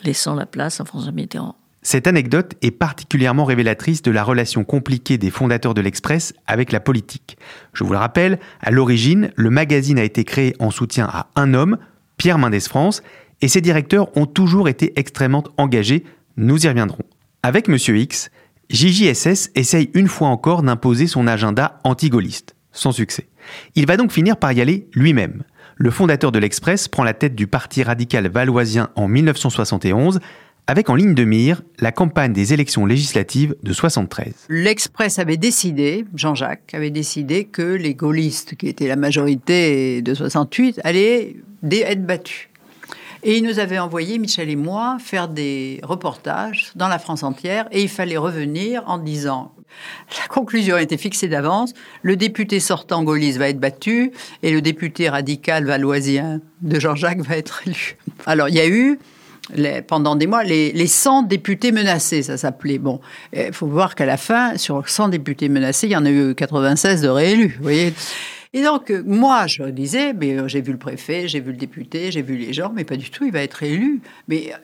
laissant 0.02 0.34
la 0.34 0.46
place 0.46 0.80
à 0.80 0.84
François 0.84 1.12
Mitterrand. 1.12 1.56
Cette 1.88 2.08
anecdote 2.08 2.54
est 2.62 2.72
particulièrement 2.72 3.44
révélatrice 3.44 4.02
de 4.02 4.10
la 4.10 4.24
relation 4.24 4.64
compliquée 4.64 5.18
des 5.18 5.30
fondateurs 5.30 5.72
de 5.72 5.80
l'Express 5.80 6.34
avec 6.48 6.72
la 6.72 6.80
politique. 6.80 7.38
Je 7.74 7.84
vous 7.84 7.92
le 7.92 7.98
rappelle, 7.98 8.40
à 8.60 8.72
l'origine, 8.72 9.30
le 9.36 9.50
magazine 9.50 9.96
a 10.00 10.02
été 10.02 10.24
créé 10.24 10.56
en 10.58 10.72
soutien 10.72 11.08
à 11.08 11.28
un 11.36 11.54
homme, 11.54 11.78
Pierre 12.16 12.38
Mendès 12.38 12.58
France, 12.58 13.04
et 13.40 13.46
ses 13.46 13.60
directeurs 13.60 14.08
ont 14.16 14.26
toujours 14.26 14.68
été 14.68 14.98
extrêmement 14.98 15.44
engagés, 15.58 16.02
nous 16.36 16.66
y 16.66 16.68
reviendrons. 16.68 17.04
Avec 17.44 17.68
Monsieur 17.68 17.96
X, 17.96 18.32
JJSS 18.68 19.50
essaye 19.54 19.92
une 19.94 20.08
fois 20.08 20.26
encore 20.26 20.64
d'imposer 20.64 21.06
son 21.06 21.28
agenda 21.28 21.78
anti-gaulliste, 21.84 22.56
sans 22.72 22.90
succès. 22.90 23.28
Il 23.76 23.86
va 23.86 23.96
donc 23.96 24.10
finir 24.10 24.38
par 24.38 24.50
y 24.50 24.60
aller 24.60 24.88
lui-même. 24.92 25.44
Le 25.76 25.90
fondateur 25.92 26.32
de 26.32 26.40
l'Express 26.40 26.88
prend 26.88 27.04
la 27.04 27.14
tête 27.14 27.36
du 27.36 27.46
parti 27.46 27.84
radical 27.84 28.26
valoisien 28.26 28.88
en 28.96 29.06
1971 29.06 30.18
avec 30.66 30.90
en 30.90 30.94
ligne 30.94 31.14
de 31.14 31.24
mire 31.24 31.62
la 31.78 31.92
campagne 31.92 32.32
des 32.32 32.52
élections 32.52 32.86
législatives 32.86 33.54
de 33.62 33.72
73. 33.72 34.46
L'Express 34.48 35.18
avait 35.18 35.36
décidé, 35.36 36.04
Jean-Jacques 36.14 36.74
avait 36.74 36.90
décidé 36.90 37.44
que 37.44 37.62
les 37.62 37.94
gaullistes, 37.94 38.56
qui 38.56 38.68
étaient 38.68 38.88
la 38.88 38.96
majorité 38.96 40.02
de 40.02 40.14
68, 40.14 40.80
allaient 40.82 41.36
être 41.70 42.04
battus. 42.04 42.48
Et 43.22 43.38
il 43.38 43.44
nous 43.44 43.58
avait 43.58 43.78
envoyé, 43.78 44.18
Michel 44.18 44.50
et 44.50 44.56
moi, 44.56 44.98
faire 45.00 45.28
des 45.28 45.80
reportages 45.82 46.72
dans 46.76 46.88
la 46.88 46.98
France 46.98 47.22
entière 47.22 47.66
et 47.72 47.82
il 47.82 47.88
fallait 47.88 48.16
revenir 48.16 48.82
en 48.86 48.98
disant 48.98 49.52
la 50.20 50.28
conclusion 50.28 50.78
était 50.78 50.96
fixée 50.96 51.28
d'avance. 51.28 51.72
Le 52.02 52.16
député 52.16 52.60
sortant 52.60 53.02
gaulliste 53.02 53.38
va 53.38 53.48
être 53.48 53.58
battu 53.58 54.12
et 54.42 54.50
le 54.52 54.62
député 54.62 55.08
radical 55.08 55.64
valoisien 55.64 56.40
de 56.62 56.78
Jean-Jacques 56.78 57.20
va 57.20 57.36
être 57.36 57.62
élu. 57.66 57.96
Alors 58.26 58.48
il 58.48 58.54
y 58.54 58.60
a 58.60 58.68
eu 58.68 58.98
pendant 59.86 60.16
des 60.16 60.26
mois, 60.26 60.44
les, 60.44 60.86
100 60.86 61.22
députés 61.22 61.72
menacés, 61.72 62.22
ça 62.22 62.36
s'appelait. 62.36 62.78
Bon, 62.78 63.00
il 63.32 63.52
faut 63.52 63.66
voir 63.66 63.94
qu'à 63.94 64.06
la 64.06 64.16
fin, 64.16 64.56
sur 64.56 64.88
100 64.88 65.08
députés 65.08 65.48
menacés, 65.48 65.86
il 65.86 65.92
y 65.92 65.96
en 65.96 66.04
a 66.04 66.10
eu 66.10 66.34
96 66.34 67.02
de 67.02 67.08
réélus, 67.08 67.54
vous 67.56 67.62
voyez. 67.62 67.92
Et 68.52 68.62
donc, 68.62 68.90
moi, 69.04 69.46
je 69.46 69.64
disais, 69.64 70.14
mais 70.14 70.38
euh, 70.38 70.48
j'ai 70.48 70.62
vu 70.62 70.72
le 70.72 70.78
préfet, 70.78 71.28
j'ai 71.28 71.40
vu 71.40 71.50
le 71.50 71.58
député, 71.58 72.10
j'ai 72.10 72.22
vu 72.22 72.36
les 72.36 72.54
gens, 72.54 72.72
mais 72.74 72.84
pas 72.84 72.96
du 72.96 73.10
tout, 73.10 73.26
il 73.26 73.32
va 73.32 73.42
être 73.42 73.62
élu. 73.62 74.00
Mais 74.28 74.50
euh, 74.50 74.56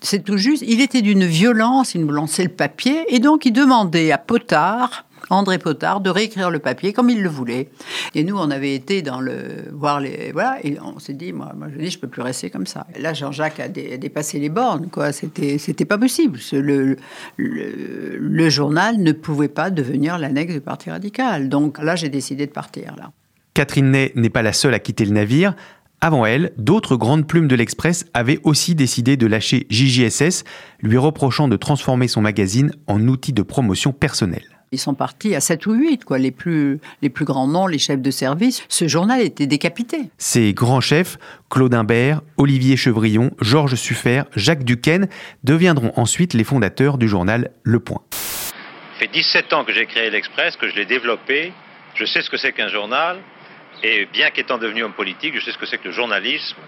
c'est 0.00 0.22
tout 0.22 0.36
juste, 0.36 0.62
il 0.64 0.80
était 0.80 1.02
d'une 1.02 1.24
violence, 1.24 1.94
il 1.94 2.04
me 2.04 2.12
lançait 2.12 2.44
le 2.44 2.50
papier, 2.50 3.04
et 3.08 3.18
donc 3.18 3.44
il 3.44 3.52
demandait 3.52 4.12
à 4.12 4.18
Potard, 4.18 5.04
André 5.30 5.58
Potard 5.58 6.00
de 6.00 6.10
réécrire 6.10 6.50
le 6.50 6.58
papier 6.58 6.92
comme 6.92 7.10
il 7.10 7.22
le 7.22 7.28
voulait. 7.28 7.68
Et 8.14 8.24
nous, 8.24 8.36
on 8.36 8.50
avait 8.50 8.74
été 8.74 9.02
dans 9.02 9.20
le 9.20 9.70
voir 9.72 10.00
les 10.00 10.32
voilà 10.32 10.58
et 10.62 10.78
on 10.80 10.98
s'est 10.98 11.14
dit, 11.14 11.32
moi, 11.32 11.52
moi 11.56 11.68
je 11.72 11.78
dis, 11.78 11.90
je 11.90 11.98
peux 11.98 12.08
plus 12.08 12.22
rester 12.22 12.50
comme 12.50 12.66
ça. 12.66 12.86
là, 12.98 13.14
Jean-Jacques 13.14 13.60
a, 13.60 13.68
dépassé 13.68 14.38
les 14.38 14.48
bornes, 14.48 14.88
quoi. 14.90 15.12
C'était 15.12 15.58
c'était 15.58 15.84
pas 15.84 15.98
possible. 15.98 16.38
Le, 16.52 16.96
le, 17.36 18.16
le, 18.18 18.50
journal 18.50 18.98
ne 18.98 19.12
pouvait 19.12 19.48
pas 19.48 19.70
devenir 19.70 20.18
l'annexe 20.18 20.54
du 20.54 20.60
Parti 20.60 20.90
radical. 20.90 21.48
Donc 21.48 21.82
là, 21.82 21.96
j'ai 21.96 22.08
décidé 22.08 22.46
de 22.46 22.52
partir 22.52 22.94
là. 22.96 23.10
Catherine 23.54 23.90
Ney 23.90 24.12
n'est 24.16 24.30
pas 24.30 24.42
la 24.42 24.52
seule 24.52 24.74
à 24.74 24.78
quitter 24.78 25.04
le 25.04 25.12
navire. 25.12 25.54
Avant 26.00 26.26
elle, 26.26 26.52
d'autres 26.58 26.96
grandes 26.96 27.26
plumes 27.26 27.48
de 27.48 27.54
l'Express 27.54 28.04
avaient 28.12 28.40
aussi 28.42 28.74
décidé 28.74 29.16
de 29.16 29.26
lâcher 29.26 29.66
JJSS, 29.70 30.44
lui 30.82 30.98
reprochant 30.98 31.48
de 31.48 31.56
transformer 31.56 32.08
son 32.08 32.20
magazine 32.20 32.72
en 32.86 33.08
outil 33.08 33.32
de 33.32 33.42
promotion 33.42 33.92
personnelle. 33.92 34.53
Ils 34.74 34.78
sont 34.78 34.94
partis 34.94 35.36
à 35.36 35.40
7 35.40 35.66
ou 35.66 35.72
8, 35.72 36.04
quoi, 36.04 36.18
les 36.18 36.32
plus, 36.32 36.80
les 37.00 37.08
plus 37.08 37.24
grands 37.24 37.46
noms, 37.46 37.68
les 37.68 37.78
chefs 37.78 38.02
de 38.02 38.10
service. 38.10 38.64
Ce 38.68 38.88
journal 38.88 39.20
était 39.20 39.46
décapité. 39.46 40.10
Ces 40.18 40.52
grands 40.52 40.80
chefs, 40.80 41.16
Claude 41.48 41.74
Imbert, 41.74 42.22
Olivier 42.38 42.76
Chevrillon, 42.76 43.30
Georges 43.40 43.76
Suffert, 43.76 44.24
Jacques 44.34 44.64
Duquesne, 44.64 45.08
deviendront 45.44 45.92
ensuite 45.94 46.34
les 46.34 46.42
fondateurs 46.42 46.98
du 46.98 47.06
journal 47.06 47.52
Le 47.62 47.78
Point. 47.78 48.00
Ça 48.10 48.98
fait 48.98 49.06
17 49.06 49.52
ans 49.52 49.64
que 49.64 49.72
j'ai 49.72 49.86
créé 49.86 50.10
l'Express, 50.10 50.56
que 50.56 50.68
je 50.68 50.74
l'ai 50.74 50.86
développé. 50.86 51.52
Je 51.94 52.04
sais 52.04 52.22
ce 52.22 52.28
que 52.28 52.36
c'est 52.36 52.50
qu'un 52.50 52.68
journal. 52.68 53.18
Et 53.84 54.08
bien 54.12 54.30
qu'étant 54.30 54.58
devenu 54.58 54.82
homme 54.82 54.92
politique, 54.92 55.36
je 55.38 55.44
sais 55.44 55.52
ce 55.52 55.58
que 55.58 55.66
c'est 55.66 55.78
que 55.78 55.86
le 55.86 55.94
journalisme 55.94 56.58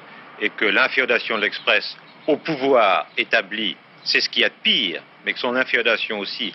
et 0.40 0.50
que 0.50 0.64
l'inféodation 0.64 1.38
de 1.38 1.42
l'Express 1.42 1.96
au 2.28 2.36
pouvoir 2.36 3.08
établi, 3.18 3.76
c'est 4.04 4.20
ce 4.20 4.28
qu'il 4.28 4.42
y 4.42 4.44
a 4.44 4.48
de 4.48 4.54
pire, 4.62 5.02
mais 5.24 5.32
que 5.32 5.40
son 5.40 5.56
inféodation 5.56 6.20
aussi 6.20 6.54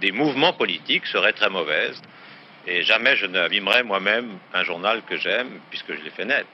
des 0.00 0.12
mouvements 0.12 0.52
politiques 0.52 1.06
serait 1.06 1.32
très 1.32 1.50
mauvaise. 1.50 2.00
Et 2.66 2.82
jamais 2.82 3.16
je 3.16 3.26
n'abîmerai 3.26 3.82
moi-même 3.82 4.26
un 4.54 4.64
journal 4.64 5.02
que 5.08 5.16
j'aime, 5.16 5.48
puisque 5.70 5.94
je 5.94 6.02
l'ai 6.04 6.10
fait 6.10 6.24
naître. 6.24 6.48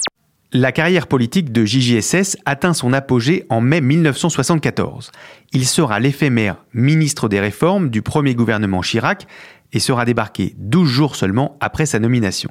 La 0.52 0.70
carrière 0.70 1.08
politique 1.08 1.50
de 1.50 1.64
JJSS 1.64 2.36
atteint 2.44 2.72
son 2.72 2.92
apogée 2.92 3.44
en 3.48 3.60
mai 3.60 3.80
1974. 3.80 5.10
Il 5.52 5.66
sera 5.66 5.98
l'éphémère 5.98 6.56
ministre 6.72 7.28
des 7.28 7.40
Réformes 7.40 7.90
du 7.90 8.00
premier 8.00 8.34
gouvernement 8.34 8.80
Chirac 8.80 9.26
et 9.72 9.80
sera 9.80 10.04
débarqué 10.04 10.54
12 10.56 10.88
jours 10.88 11.16
seulement 11.16 11.56
après 11.60 11.84
sa 11.84 11.98
nomination. 11.98 12.50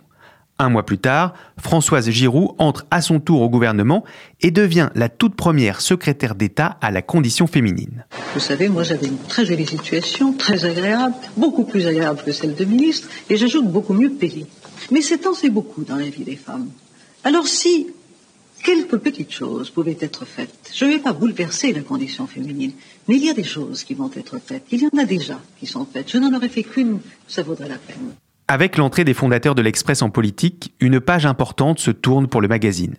Un 0.58 0.70
mois 0.70 0.86
plus 0.86 0.98
tard, 0.98 1.34
Françoise 1.58 2.10
Giroud 2.10 2.56
entre 2.60 2.86
à 2.90 3.02
son 3.02 3.20
tour 3.20 3.42
au 3.42 3.50
gouvernement 3.50 4.06
et 4.40 4.52
devient 4.52 4.90
la 4.96 5.10
toute 5.10 5.36
première 5.36 5.82
secrétaire 5.82 6.34
d'État 6.34 6.78
à 6.80 6.92
la 6.92 7.02
condition 7.02 7.46
féminine. 7.46 8.06
Vous 8.34 8.40
savez, 8.40 8.70
moi 8.70 8.84
j'avais 8.84 9.08
une 9.08 9.18
très 9.18 9.46
jolie 9.46 9.68
situation, 9.68 10.32
très 10.32 10.64
agréable, 10.64 11.16
beaucoup 11.36 11.66
plus 11.66 11.86
agréable 11.88 12.22
que 12.26 12.32
celle 12.32 12.56
de 12.56 12.64
ministre, 12.64 13.10
et 13.30 13.36
j'ajoute 13.36 13.70
beaucoup 13.70 13.94
mieux 13.94 14.12
payée. 14.12 14.46
Mais 14.92 15.02
c'est 15.02 15.18
temps, 15.18 15.34
c'est 15.34 15.50
beaucoup 15.50 15.84
dans 15.84 15.98
la 15.98 16.10
vie 16.10 16.24
des 16.24 16.38
femmes. 16.38 16.70
Alors 17.26 17.48
si 17.48 17.88
quelques 18.64 18.98
petites 18.98 19.34
choses 19.34 19.70
pouvaient 19.70 19.98
être 20.00 20.24
faites, 20.24 20.72
je 20.74 20.86
ne 20.86 20.92
vais 20.92 21.00
pas 21.00 21.12
bouleverser 21.12 21.74
la 21.74 21.82
condition 21.82 22.28
féminine, 22.28 22.72
mais 23.10 23.18
il 23.18 23.26
y 23.26 23.30
a 23.30 23.34
des 23.34 23.44
choses 23.44 23.84
qui 23.84 23.94
vont 23.94 24.10
être 24.16 24.40
faites. 24.40 24.64
Il 24.72 24.82
y 24.82 24.86
en 24.86 24.98
a 24.98 25.04
déjà 25.04 25.42
qui 25.60 25.68
sont 25.68 25.86
faites. 25.86 26.10
Je 26.10 26.18
n'en 26.18 26.34
aurais 26.34 26.48
fait 26.48 26.64
qu'une, 26.64 27.00
ça 27.28 27.44
vaudrait 27.44 27.68
la 27.68 27.78
peine. 27.78 28.14
Avec 28.48 28.78
l'entrée 28.78 29.04
des 29.04 29.16
fondateurs 29.16 29.56
de 29.56 29.64
l'Express 29.64 30.04
en 30.04 30.12
politique, 30.12 30.76
une 30.80 31.00
page 31.00 31.26
importante 31.26 31.80
se 31.80 31.90
tourne 31.90 32.28
pour 32.28 32.42
le 32.42 32.48
magazine. 32.48 32.96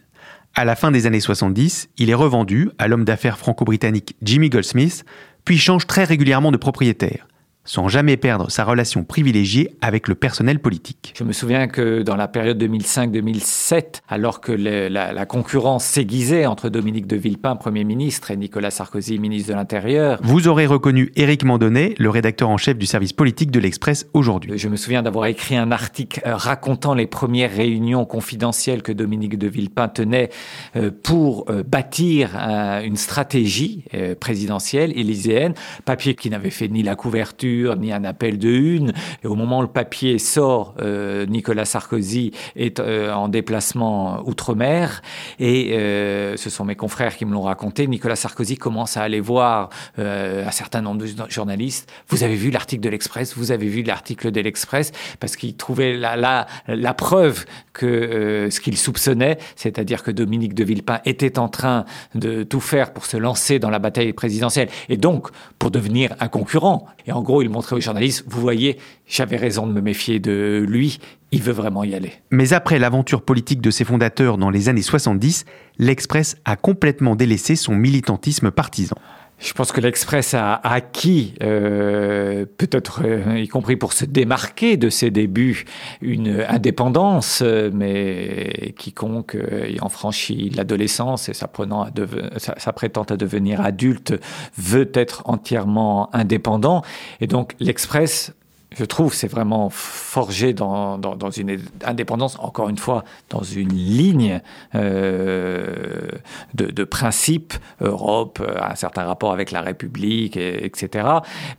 À 0.56 0.64
la 0.64 0.74
fin 0.74 0.90
des 0.90 1.06
années 1.06 1.20
70, 1.20 1.88
il 1.98 2.10
est 2.10 2.14
revendu 2.14 2.70
à 2.78 2.88
l'homme 2.88 3.04
d'affaires 3.04 3.38
franco-britannique 3.38 4.16
Jimmy 4.22 4.50
Goldsmith, 4.50 5.04
puis 5.44 5.56
change 5.56 5.86
très 5.86 6.02
régulièrement 6.02 6.50
de 6.50 6.56
propriétaire 6.56 7.28
sans 7.66 7.88
jamais 7.88 8.16
perdre 8.16 8.50
sa 8.50 8.64
relation 8.64 9.04
privilégiée 9.04 9.76
avec 9.80 10.08
le 10.08 10.14
personnel 10.14 10.60
politique. 10.60 11.12
Je 11.16 11.24
me 11.24 11.32
souviens 11.32 11.68
que 11.68 12.02
dans 12.02 12.16
la 12.16 12.28
période 12.28 12.62
2005-2007, 12.62 14.00
alors 14.08 14.40
que 14.40 14.52
la, 14.52 15.26
concurrence 15.26 15.84
s'aiguisait 15.84 16.46
entre 16.46 16.68
Dominique 16.68 17.06
de 17.06 17.16
Villepin, 17.16 17.56
Premier 17.56 17.84
ministre, 17.84 18.30
et 18.30 18.36
Nicolas 18.36 18.70
Sarkozy, 18.70 19.18
ministre 19.18 19.50
de 19.50 19.54
l'Intérieur... 19.54 20.18
Vous 20.22 20.48
aurez 20.48 20.66
reconnu 20.66 21.12
Éric 21.16 21.44
Mandonnet, 21.44 21.94
le 21.98 22.10
rédacteur 22.10 22.48
en 22.48 22.56
chef 22.56 22.78
du 22.78 22.86
service 22.86 23.12
politique 23.12 23.50
de 23.50 23.58
l'Express 23.58 24.06
aujourd'hui. 24.12 24.56
Je 24.56 24.68
me 24.68 24.76
souviens 24.76 25.02
d'avoir 25.02 25.26
écrit 25.26 25.56
un 25.56 25.72
article 25.72 26.22
euh, 26.26 26.36
racontant 26.36 26.94
les 26.94 27.06
premières 27.06 27.50
réunions 27.50 28.04
confidentielles 28.04 28.82
que 28.82 28.92
Dominique 28.92 29.38
de 29.38 29.48
Villepin 29.48 29.88
tenait 29.88 30.30
euh, 30.76 30.90
pour 31.02 31.46
euh, 31.50 31.62
bâtir 31.62 32.30
une 32.36 32.96
stratégie 32.96 33.84
présidentielle 34.20 34.96
élyséenne, 34.96 35.54
papier 35.84 36.14
qui 36.14 36.30
n'avait 36.30 36.50
fait 36.50 36.68
ni 36.68 36.82
la 36.82 36.94
couverture, 36.94 37.55
ni 37.78 37.92
un 37.92 38.04
appel 38.04 38.38
de 38.38 38.48
une. 38.48 38.92
Et 39.22 39.26
au 39.26 39.34
moment 39.34 39.58
où 39.58 39.62
le 39.62 39.68
papier 39.68 40.18
sort, 40.18 40.74
euh, 40.80 41.26
Nicolas 41.26 41.64
Sarkozy 41.64 42.32
est 42.54 42.80
euh, 42.80 43.12
en 43.12 43.28
déplacement 43.28 44.22
outre-mer. 44.26 45.02
Et 45.38 45.72
euh, 45.72 46.36
ce 46.36 46.50
sont 46.50 46.64
mes 46.64 46.76
confrères 46.76 47.16
qui 47.16 47.24
me 47.24 47.32
l'ont 47.32 47.42
raconté. 47.42 47.86
Nicolas 47.86 48.16
Sarkozy 48.16 48.56
commence 48.56 48.96
à 48.96 49.02
aller 49.02 49.20
voir 49.20 49.70
un 49.98 50.50
certain 50.50 50.82
nombre 50.82 51.02
de 51.02 51.08
journalistes. 51.28 51.90
Vous 52.08 52.22
avez 52.22 52.34
vu 52.34 52.50
l'article 52.50 52.82
de 52.82 52.88
l'Express? 52.88 53.36
Vous 53.36 53.50
avez 53.50 53.66
vu 53.66 53.82
l'article 53.82 54.30
de 54.30 54.40
l'Express? 54.40 54.92
Parce 55.20 55.36
qu'il 55.36 55.56
trouvait 55.56 55.94
la, 55.94 56.16
la, 56.16 56.46
la, 56.68 56.94
preuve 56.94 57.44
que 57.72 58.48
ce 58.50 58.60
qu'il 58.60 58.76
soupçonnait, 58.76 59.38
c'est-à-dire 59.54 60.02
que 60.02 60.10
Dominique 60.10 60.54
de 60.54 60.64
Villepin 60.64 61.00
était 61.04 61.38
en 61.38 61.48
train 61.48 61.84
de 62.14 62.42
tout 62.42 62.60
faire 62.60 62.92
pour 62.92 63.06
se 63.06 63.16
lancer 63.16 63.58
dans 63.58 63.70
la 63.70 63.78
bataille 63.78 64.12
présidentielle 64.12 64.68
et 64.88 64.96
donc 64.96 65.28
pour 65.58 65.70
devenir 65.70 66.14
un 66.20 66.28
concurrent. 66.28 66.86
Et 67.06 67.12
en 67.12 67.22
gros, 67.22 67.42
il 67.42 67.45
montrait 67.48 67.76
aux 67.76 67.80
journalistes, 67.80 68.24
vous 68.26 68.40
voyez, 68.40 68.76
j'avais 69.06 69.36
raison 69.36 69.66
de 69.66 69.72
me 69.72 69.80
méfier 69.80 70.18
de 70.18 70.64
lui, 70.68 70.98
il 71.32 71.42
veut 71.42 71.52
vraiment 71.52 71.84
y 71.84 71.94
aller. 71.94 72.12
Mais 72.30 72.52
après 72.52 72.78
l'aventure 72.78 73.22
politique 73.22 73.60
de 73.60 73.70
ses 73.70 73.84
fondateurs 73.84 74.38
dans 74.38 74.50
les 74.50 74.68
années 74.68 74.82
70, 74.82 75.44
l'Express 75.78 76.36
a 76.44 76.56
complètement 76.56 77.16
délaissé 77.16 77.56
son 77.56 77.74
militantisme 77.74 78.50
partisan. 78.50 78.96
Je 79.38 79.52
pense 79.52 79.70
que 79.70 79.82
l'Express 79.82 80.32
a 80.32 80.54
acquis, 80.54 81.34
euh, 81.42 82.46
peut-être 82.56 83.02
euh, 83.04 83.38
y 83.38 83.48
compris 83.48 83.76
pour 83.76 83.92
se 83.92 84.06
démarquer 84.06 84.78
de 84.78 84.88
ses 84.88 85.10
débuts, 85.10 85.66
une 86.00 86.44
indépendance, 86.48 87.42
euh, 87.42 87.70
mais 87.72 88.74
quiconque 88.78 89.36
ayant 89.36 89.90
franchi 89.90 90.48
l'adolescence 90.50 91.28
et 91.28 91.34
s'apprêtant 91.34 91.82
à, 91.82 91.88
à 91.88 93.16
devenir 93.16 93.60
adulte 93.60 94.14
veut 94.56 94.90
être 94.94 95.22
entièrement 95.26 96.08
indépendant. 96.14 96.82
Et 97.20 97.26
donc 97.26 97.52
l'Express 97.60 98.32
je 98.74 98.84
trouve, 98.84 99.14
c'est 99.14 99.28
vraiment 99.28 99.70
forgé 99.70 100.52
dans, 100.52 100.98
une 101.36 101.58
indépendance, 101.84 102.36
encore 102.40 102.68
une 102.68 102.78
fois, 102.78 103.04
dans 103.30 103.42
une 103.42 103.72
ligne 103.72 104.40
euh, 104.74 106.08
de, 106.54 106.66
de 106.66 106.84
principes, 106.84 107.54
Europe, 107.80 108.42
un 108.60 108.74
certain 108.74 109.04
rapport 109.04 109.32
avec 109.32 109.50
la 109.50 109.62
République, 109.62 110.36
etc., 110.36 111.08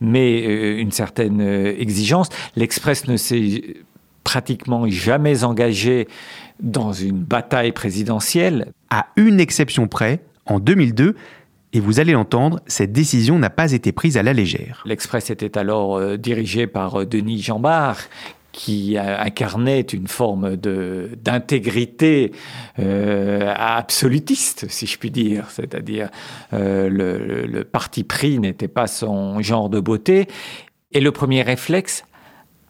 mais 0.02 0.46
euh, 0.46 0.80
une 0.80 0.92
certaine 0.92 1.42
euh, 1.42 1.80
exigence. 1.80 2.30
L'Express 2.56 3.08
ne 3.08 3.18
s'est 3.18 3.64
pratiquement 4.24 4.88
jamais 4.88 5.44
engagé 5.46 6.08
dans 6.60 6.92
une 6.92 7.20
bataille 7.24 7.72
présidentielle. 7.72 8.74
À 8.90 9.08
une 9.16 9.40
exception 9.40 9.88
près, 9.88 10.20
en 10.46 10.60
2002, 10.60 11.16
et 11.78 11.80
vous 11.80 12.00
allez 12.00 12.14
l'entendre, 12.14 12.60
cette 12.66 12.92
décision 12.92 13.38
n'a 13.38 13.52
pas 13.52 13.72
été 13.72 13.92
prise 13.92 14.18
à 14.18 14.24
la 14.24 14.34
légère. 14.34 14.82
L'Express 14.88 15.30
était 15.30 15.60
alors 15.60 15.98
euh, 15.98 16.18
dirigé 16.18 16.66
par 16.66 17.02
euh, 17.02 17.06
Denis 17.06 17.40
Jambard, 17.40 18.00
qui 18.52 18.98
incarnait 18.98 19.82
une 19.82 20.08
forme 20.08 20.56
d'intégrité 20.56 22.32
euh, 22.80 23.54
absolutiste, 23.56 24.66
si 24.70 24.88
je 24.88 24.98
puis 24.98 25.12
dire. 25.12 25.52
C'est-à-dire 25.52 26.10
le, 26.52 27.62
parti 27.62 28.04
pris 28.04 28.40
n'était 28.40 28.68
pas 28.68 28.88
son 28.88 29.40
genre 29.44 29.70
de 29.70 29.80
beauté. 29.80 30.28
Et 30.92 31.02
le 31.02 31.12
premier 31.12 31.44
réflexe, 31.44 32.04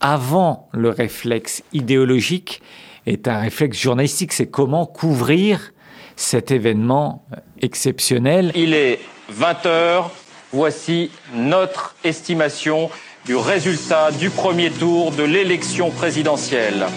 avant 0.02 0.68
le 0.74 0.90
réflexe 0.90 1.64
idéologique, 1.72 2.62
est 3.06 3.30
un 3.30 3.40
réflexe 3.40 3.80
journalistique. 3.80 4.34
C'est 4.34 4.48
comment 4.48 4.86
couvrir 4.86 5.72
cet 6.18 6.52
événement 6.52 7.24
exceptionnel. 7.62 8.52
Il 8.56 8.74
est 8.74 9.00
20 9.30 9.66
heures. 9.66 10.12
Voici 10.52 11.12
notre 11.34 11.96
estimation 12.04 12.90
du 13.26 13.36
résultat 13.36 14.12
du 14.12 14.30
premier 14.30 14.72
tour 14.72 15.12
de 15.12 15.24
l'élection 15.24 15.92
présidentielle. 15.92 16.88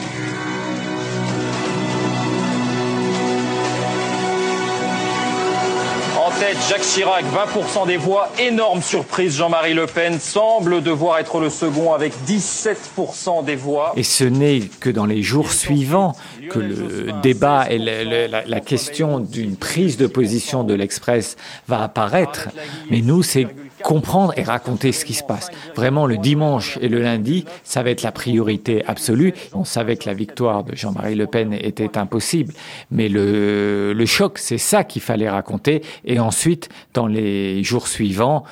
Jacques 6.41 6.81
Chirac, 6.81 7.25
20% 7.25 7.87
des 7.87 7.99
voix. 7.99 8.31
Énorme 8.39 8.81
surprise, 8.81 9.37
Jean-Marie 9.37 9.75
Le 9.75 9.85
Pen 9.85 10.19
semble 10.19 10.83
devoir 10.83 11.19
être 11.19 11.39
le 11.39 11.51
second 11.51 11.93
avec 11.93 12.15
17% 12.27 13.45
des 13.45 13.57
voix. 13.57 13.93
Et 13.97 14.03
ce 14.03 14.25
n'est 14.25 14.61
que 14.81 14.89
dans 14.89 15.05
les 15.05 15.23
jours 15.23 15.53
suivants 15.53 16.17
que 16.49 16.59
le 16.59 17.13
débat 17.23 17.67
et 17.69 17.79
la, 17.79 18.61
question 18.61 19.21
d'une 19.21 19.57
prise 19.57 19.99
de 19.99 20.07
position 20.07 20.65
de 20.65 20.73
l'Express 20.73 21.37
va 21.69 21.83
apparaître. 21.83 22.49
Mais 22.91 23.03
nous, 23.03 23.23
c'est 23.23 23.47
comprendre 23.83 24.33
et 24.37 24.43
raconter 24.43 24.93
ce 24.93 25.05
qui 25.05 25.15
se 25.15 25.25
passe. 25.25 25.51
Vraiment, 25.75 26.07
le 26.07 26.17
dimanche 26.19 26.79
et 26.81 26.89
le 26.89 27.01
lundi, 27.01 27.45
ça 27.65 27.83
va 27.83 27.91
être 27.91 28.03
la 28.03 28.13
priorité 28.13 28.85
absolue. 28.87 29.35
On 29.53 29.65
savait 29.65 29.97
que 29.97 30.09
la 30.09 30.15
victoire 30.15 30.65
de 30.65 30.75
Jean-Marie 30.75 31.15
Le 31.15 31.27
Pen 31.27 31.53
était 31.53 31.99
impossible, 31.99 32.53
mais 32.91 33.09
le, 33.09 33.93
le 33.93 34.07
choc, 34.07 34.39
c'est 34.39 34.59
ça 34.59 34.85
qu'il 34.85 35.03
fallait 35.03 35.31
raconter. 35.31 35.83
Et 36.05 36.19
ensuite, 36.19 36.69
dans 36.95 37.07
les 37.07 37.63
jours 37.63 37.89
suivants, 37.89 38.45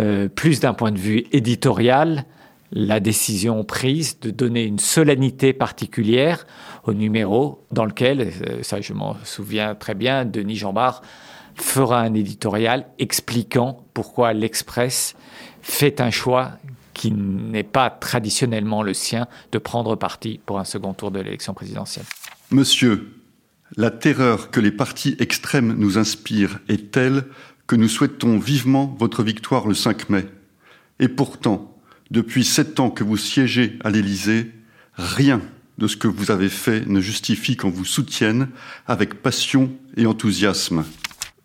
euh, 0.00 0.28
plus 0.28 0.60
d'un 0.60 0.74
point 0.74 0.92
de 0.92 0.98
vue 0.98 1.24
éditorial, 1.32 2.24
la 2.72 3.00
décision 3.00 3.64
prise 3.64 4.20
de 4.20 4.30
donner 4.30 4.64
une 4.64 4.78
solennité 4.78 5.52
particulière 5.52 6.46
au 6.84 6.92
numéro 6.92 7.64
dans 7.72 7.84
lequel, 7.84 8.20
euh, 8.20 8.62
ça 8.62 8.80
je 8.80 8.92
m'en 8.92 9.16
souviens 9.24 9.74
très 9.74 9.94
bien, 9.94 10.24
Denis 10.24 10.56
Jambard 10.56 11.02
fera 11.60 12.00
un 12.00 12.14
éditorial 12.14 12.86
expliquant 12.98 13.84
pourquoi 13.94 14.32
l'Express 14.32 15.16
fait 15.62 16.00
un 16.00 16.10
choix 16.10 16.52
qui 16.94 17.12
n'est 17.12 17.62
pas 17.62 17.90
traditionnellement 17.90 18.82
le 18.82 18.92
sien 18.94 19.28
de 19.52 19.58
prendre 19.58 19.94
parti 19.94 20.40
pour 20.44 20.58
un 20.58 20.64
second 20.64 20.94
tour 20.94 21.10
de 21.10 21.20
l'élection 21.20 21.54
présidentielle. 21.54 22.06
Monsieur, 22.50 23.14
la 23.76 23.90
terreur 23.90 24.50
que 24.50 24.60
les 24.60 24.72
partis 24.72 25.16
extrêmes 25.20 25.74
nous 25.74 25.98
inspirent 25.98 26.58
est 26.68 26.90
telle 26.90 27.24
que 27.66 27.76
nous 27.76 27.88
souhaitons 27.88 28.38
vivement 28.38 28.96
votre 28.98 29.22
victoire 29.22 29.68
le 29.68 29.74
5 29.74 30.10
mai. 30.10 30.26
Et 30.98 31.08
pourtant, 31.08 31.76
depuis 32.10 32.44
sept 32.44 32.80
ans 32.80 32.90
que 32.90 33.04
vous 33.04 33.18
siégez 33.18 33.78
à 33.84 33.90
l'Élysée, 33.90 34.50
rien 34.94 35.40
de 35.76 35.86
ce 35.86 35.96
que 35.96 36.08
vous 36.08 36.30
avez 36.30 36.48
fait 36.48 36.86
ne 36.86 37.00
justifie 37.00 37.56
qu'on 37.56 37.70
vous 37.70 37.84
soutienne 37.84 38.48
avec 38.86 39.22
passion 39.22 39.70
et 39.96 40.06
enthousiasme 40.06 40.84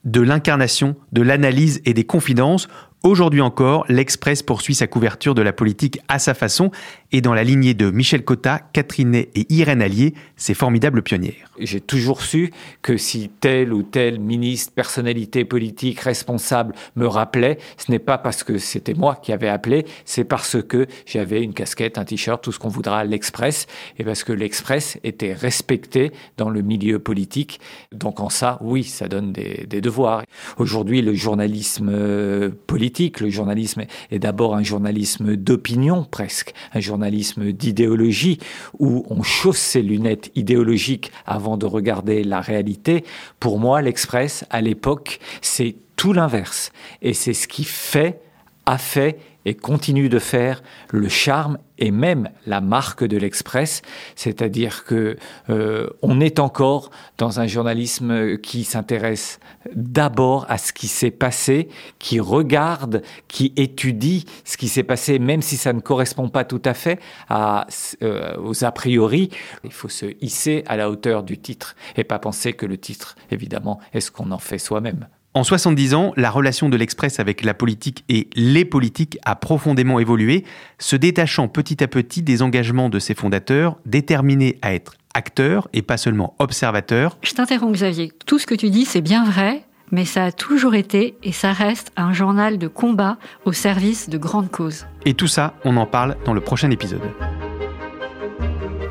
de 0.04 0.22
l'incarnation, 0.22 0.96
de 1.12 1.22
l'analyse 1.22 1.82
et 1.86 1.94
des 1.94 2.04
confidences, 2.04 2.68
Aujourd'hui 3.06 3.42
encore, 3.42 3.84
l'Express 3.90 4.44
poursuit 4.44 4.76
sa 4.76 4.88
couverture 4.88 5.36
de 5.36 5.42
la 5.42 5.52
politique 5.52 6.00
à 6.08 6.20
sa 6.20 6.34
façon 6.34 6.72
et 7.14 7.22
dans 7.22 7.34
la 7.34 7.44
lignée 7.44 7.76
de 7.76 7.92
Michel 7.92 8.26
Cotta, 8.26 8.60
Catherine 8.74 9.14
et 9.14 9.46
Irène 9.50 9.82
Allier, 9.84 10.16
ces 10.36 10.56
formidables 10.56 11.04
pionnières. 11.04 11.52
J'ai 11.60 11.80
toujours 11.80 12.24
su 12.24 12.52
que 12.82 12.98
si 12.98 13.30
tel 13.40 13.72
ou 13.72 13.84
tel 13.84 14.20
ministre, 14.20 14.74
personnalité 14.74 15.46
politique, 15.46 16.00
responsable 16.00 16.74
me 16.96 17.06
rappelait, 17.06 17.60
ce 17.78 17.92
n'est 17.92 18.00
pas 18.00 18.18
parce 18.18 18.44
que 18.44 18.58
c'était 18.58 18.96
moi 18.96 19.16
qui 19.22 19.32
avais 19.32 19.48
appelé, 19.48 19.86
c'est 20.06 20.24
parce 20.24 20.62
que 20.62 20.88
j'avais 21.06 21.44
une 21.44 21.54
casquette, 21.54 22.00
un 22.00 22.04
t-shirt, 22.04 22.44
tout 22.44 22.52
ce 22.52 22.58
qu'on 22.58 22.68
voudra 22.68 23.00
à 23.00 23.04
l'Express, 23.04 23.68
et 24.00 24.04
parce 24.04 24.24
que 24.24 24.34
l'Express 24.34 24.98
était 25.04 25.34
respecté 25.34 26.12
dans 26.38 26.50
le 26.50 26.64
milieu 26.64 26.98
politique. 26.98 27.60
Donc 27.92 28.20
en 28.20 28.30
ça, 28.30 28.58
oui, 28.62 28.84
ça 28.84 29.08
donne 29.08 29.32
des, 29.32 29.82
devoirs. 29.82 30.24
Aujourd'hui, 30.58 31.02
le 31.02 31.14
journalisme 31.14 31.90
euh, 31.92 32.50
politique 32.68 33.20
le 33.20 33.30
journalisme 33.30 33.84
est 34.12 34.20
d'abord 34.20 34.56
un 34.56 34.64
journalisme 34.64 35.36
d'opinion 35.36 36.06
presque, 36.10 36.54
un 36.74 36.80
journalisme 36.80 37.03
d'idéologie, 37.10 38.40
où 38.80 39.06
on 39.10 39.24
chausse 39.24 39.60
ses 39.60 39.82
lunettes 39.82 40.32
idéologiques 40.36 41.12
avant 41.26 41.58
de 41.58 41.66
regarder 41.66 42.24
la 42.24 42.42
réalité. 42.42 43.04
Pour 43.40 43.60
moi, 43.60 43.82
l'Express, 43.82 44.46
à 44.50 44.62
l'époque, 44.62 45.20
c'est 45.42 45.76
tout 45.96 46.14
l'inverse. 46.14 46.72
Et 47.02 47.14
c'est 47.14 47.34
ce 47.34 47.48
qui 47.48 47.64
fait, 47.64 48.20
a 48.66 48.78
fait 48.78 49.20
et 49.46 49.56
continue 49.56 50.10
de 50.10 50.20
faire 50.20 50.64
le 50.92 51.10
charme 51.10 51.58
et 51.78 51.92
même 51.92 52.30
la 52.46 52.62
marque 52.62 53.04
de 53.04 53.18
l'Express, 53.18 53.82
c'est-à-dire 54.16 54.86
que 54.86 55.18
euh, 55.50 55.90
on 56.02 56.22
est 56.22 56.40
encore 56.40 56.92
dans 57.18 57.40
un 57.40 57.48
journalisme 57.48 58.38
qui 58.38 58.64
s'intéresse 58.64 59.40
d'abord 59.76 60.46
à 60.50 60.58
ce 60.58 60.72
qui 60.72 60.88
s'est 60.88 61.12
passé, 61.12 61.68
qui 62.00 62.20
regarde, 62.20 63.02
qui 63.28 63.54
étudie 63.58 64.26
ce 64.46 64.56
qui 64.56 64.68
s'est 64.68 64.84
passé, 64.84 65.20
même 65.20 65.42
si 65.42 65.58
ça 65.58 65.74
ne 65.74 65.82
correspond 65.82 66.30
pas 66.30 66.46
tout 66.46 66.62
à 66.64 66.74
fait 66.74 67.00
à, 67.28 67.68
euh, 68.02 68.38
aux 68.38 68.64
a 68.64 68.72
priori. 68.72 69.30
Il 69.64 69.72
faut 69.72 69.90
se 69.90 70.06
hisser 70.22 70.64
à 70.68 70.78
la 70.78 70.90
hauteur 70.90 71.24
du 71.24 71.38
titre 71.38 71.76
et 71.98 72.04
pas 72.04 72.20
penser 72.20 72.54
que 72.54 72.66
le 72.66 72.78
titre, 72.78 73.16
évidemment, 73.32 73.80
est 73.94 74.00
ce 74.02 74.12
qu'on 74.12 74.32
en 74.32 74.40
fait 74.40 74.60
soi-même. 74.60 75.08
En 75.36 75.44
70 75.44 75.96
ans, 75.96 76.14
la 76.16 76.30
relation 76.30 76.70
de 76.70 76.78
l'Express 76.78 77.20
avec 77.20 77.44
la 77.44 77.56
politique 77.56 78.06
et 78.08 78.30
les 78.36 78.66
politiques 78.66 79.18
a 79.26 79.36
profondément 79.36 80.00
évolué, 80.00 80.44
se 80.78 80.96
détachant 80.96 81.48
petit 81.48 81.84
à 81.84 81.88
petit 81.88 82.22
des 82.22 82.44
engagements 82.44 82.88
de 82.88 83.00
ses 83.00 83.16
fondateurs, 83.16 83.78
déterminés 83.88 84.60
à 84.62 84.76
être 84.76 84.94
acteurs 85.16 85.70
et 85.74 85.82
pas 85.82 85.98
seulement 85.98 86.36
observateurs. 86.38 87.18
Je 87.24 87.34
t'interromps 87.34 87.74
Xavier, 87.74 88.12
tout 88.28 88.38
ce 88.38 88.46
que 88.46 88.54
tu 88.54 88.70
dis 88.70 88.86
c'est 88.86 89.02
bien 89.02 89.26
vrai, 89.26 89.64
mais 89.90 90.06
ça 90.06 90.26
a 90.26 90.32
toujours 90.32 90.76
été 90.76 91.18
et 91.24 91.32
ça 91.32 91.52
reste 91.52 91.92
un 91.98 92.14
journal 92.14 92.60
de 92.60 92.68
combat 92.68 93.18
au 93.46 93.54
service 93.54 94.10
de 94.10 94.20
grandes 94.20 94.52
causes. 94.52 94.86
Et 95.06 95.16
tout 95.16 95.28
ça, 95.28 95.56
on 95.66 95.78
en 95.78 95.88
parle 95.88 96.16
dans 96.26 96.34
le 96.34 96.42
prochain 96.42 96.70
épisode. 96.70 97.02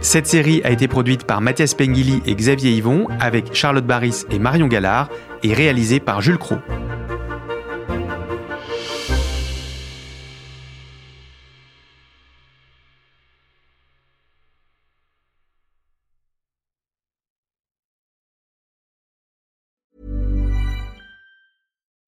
Cette 0.03 0.27
série 0.27 0.61
a 0.65 0.71
été 0.71 0.89
produite 0.89 1.25
par 1.25 1.41
Mathias 1.41 1.75
Pengili 1.75 2.23
et 2.27 2.35
Xavier 2.35 2.73
Yvon 2.73 3.07
avec 3.21 3.55
Charlotte 3.55 3.87
Baris 3.87 4.25
et 4.31 4.41
Marion 4.41 4.67
Gallard 4.67 5.09
et 5.45 5.55
réalisée 5.55 6.01
par 6.01 6.21
Jules 6.21 6.39
Cros. 6.39 6.57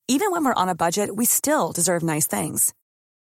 Even 0.08 0.30
when 0.32 0.44
we're 0.44 0.52
on 0.56 0.68
a 0.68 0.74
budget, 0.74 1.10
we 1.14 1.26
still 1.26 1.72
deserve 1.72 2.02
nice 2.02 2.26
things. 2.26 2.72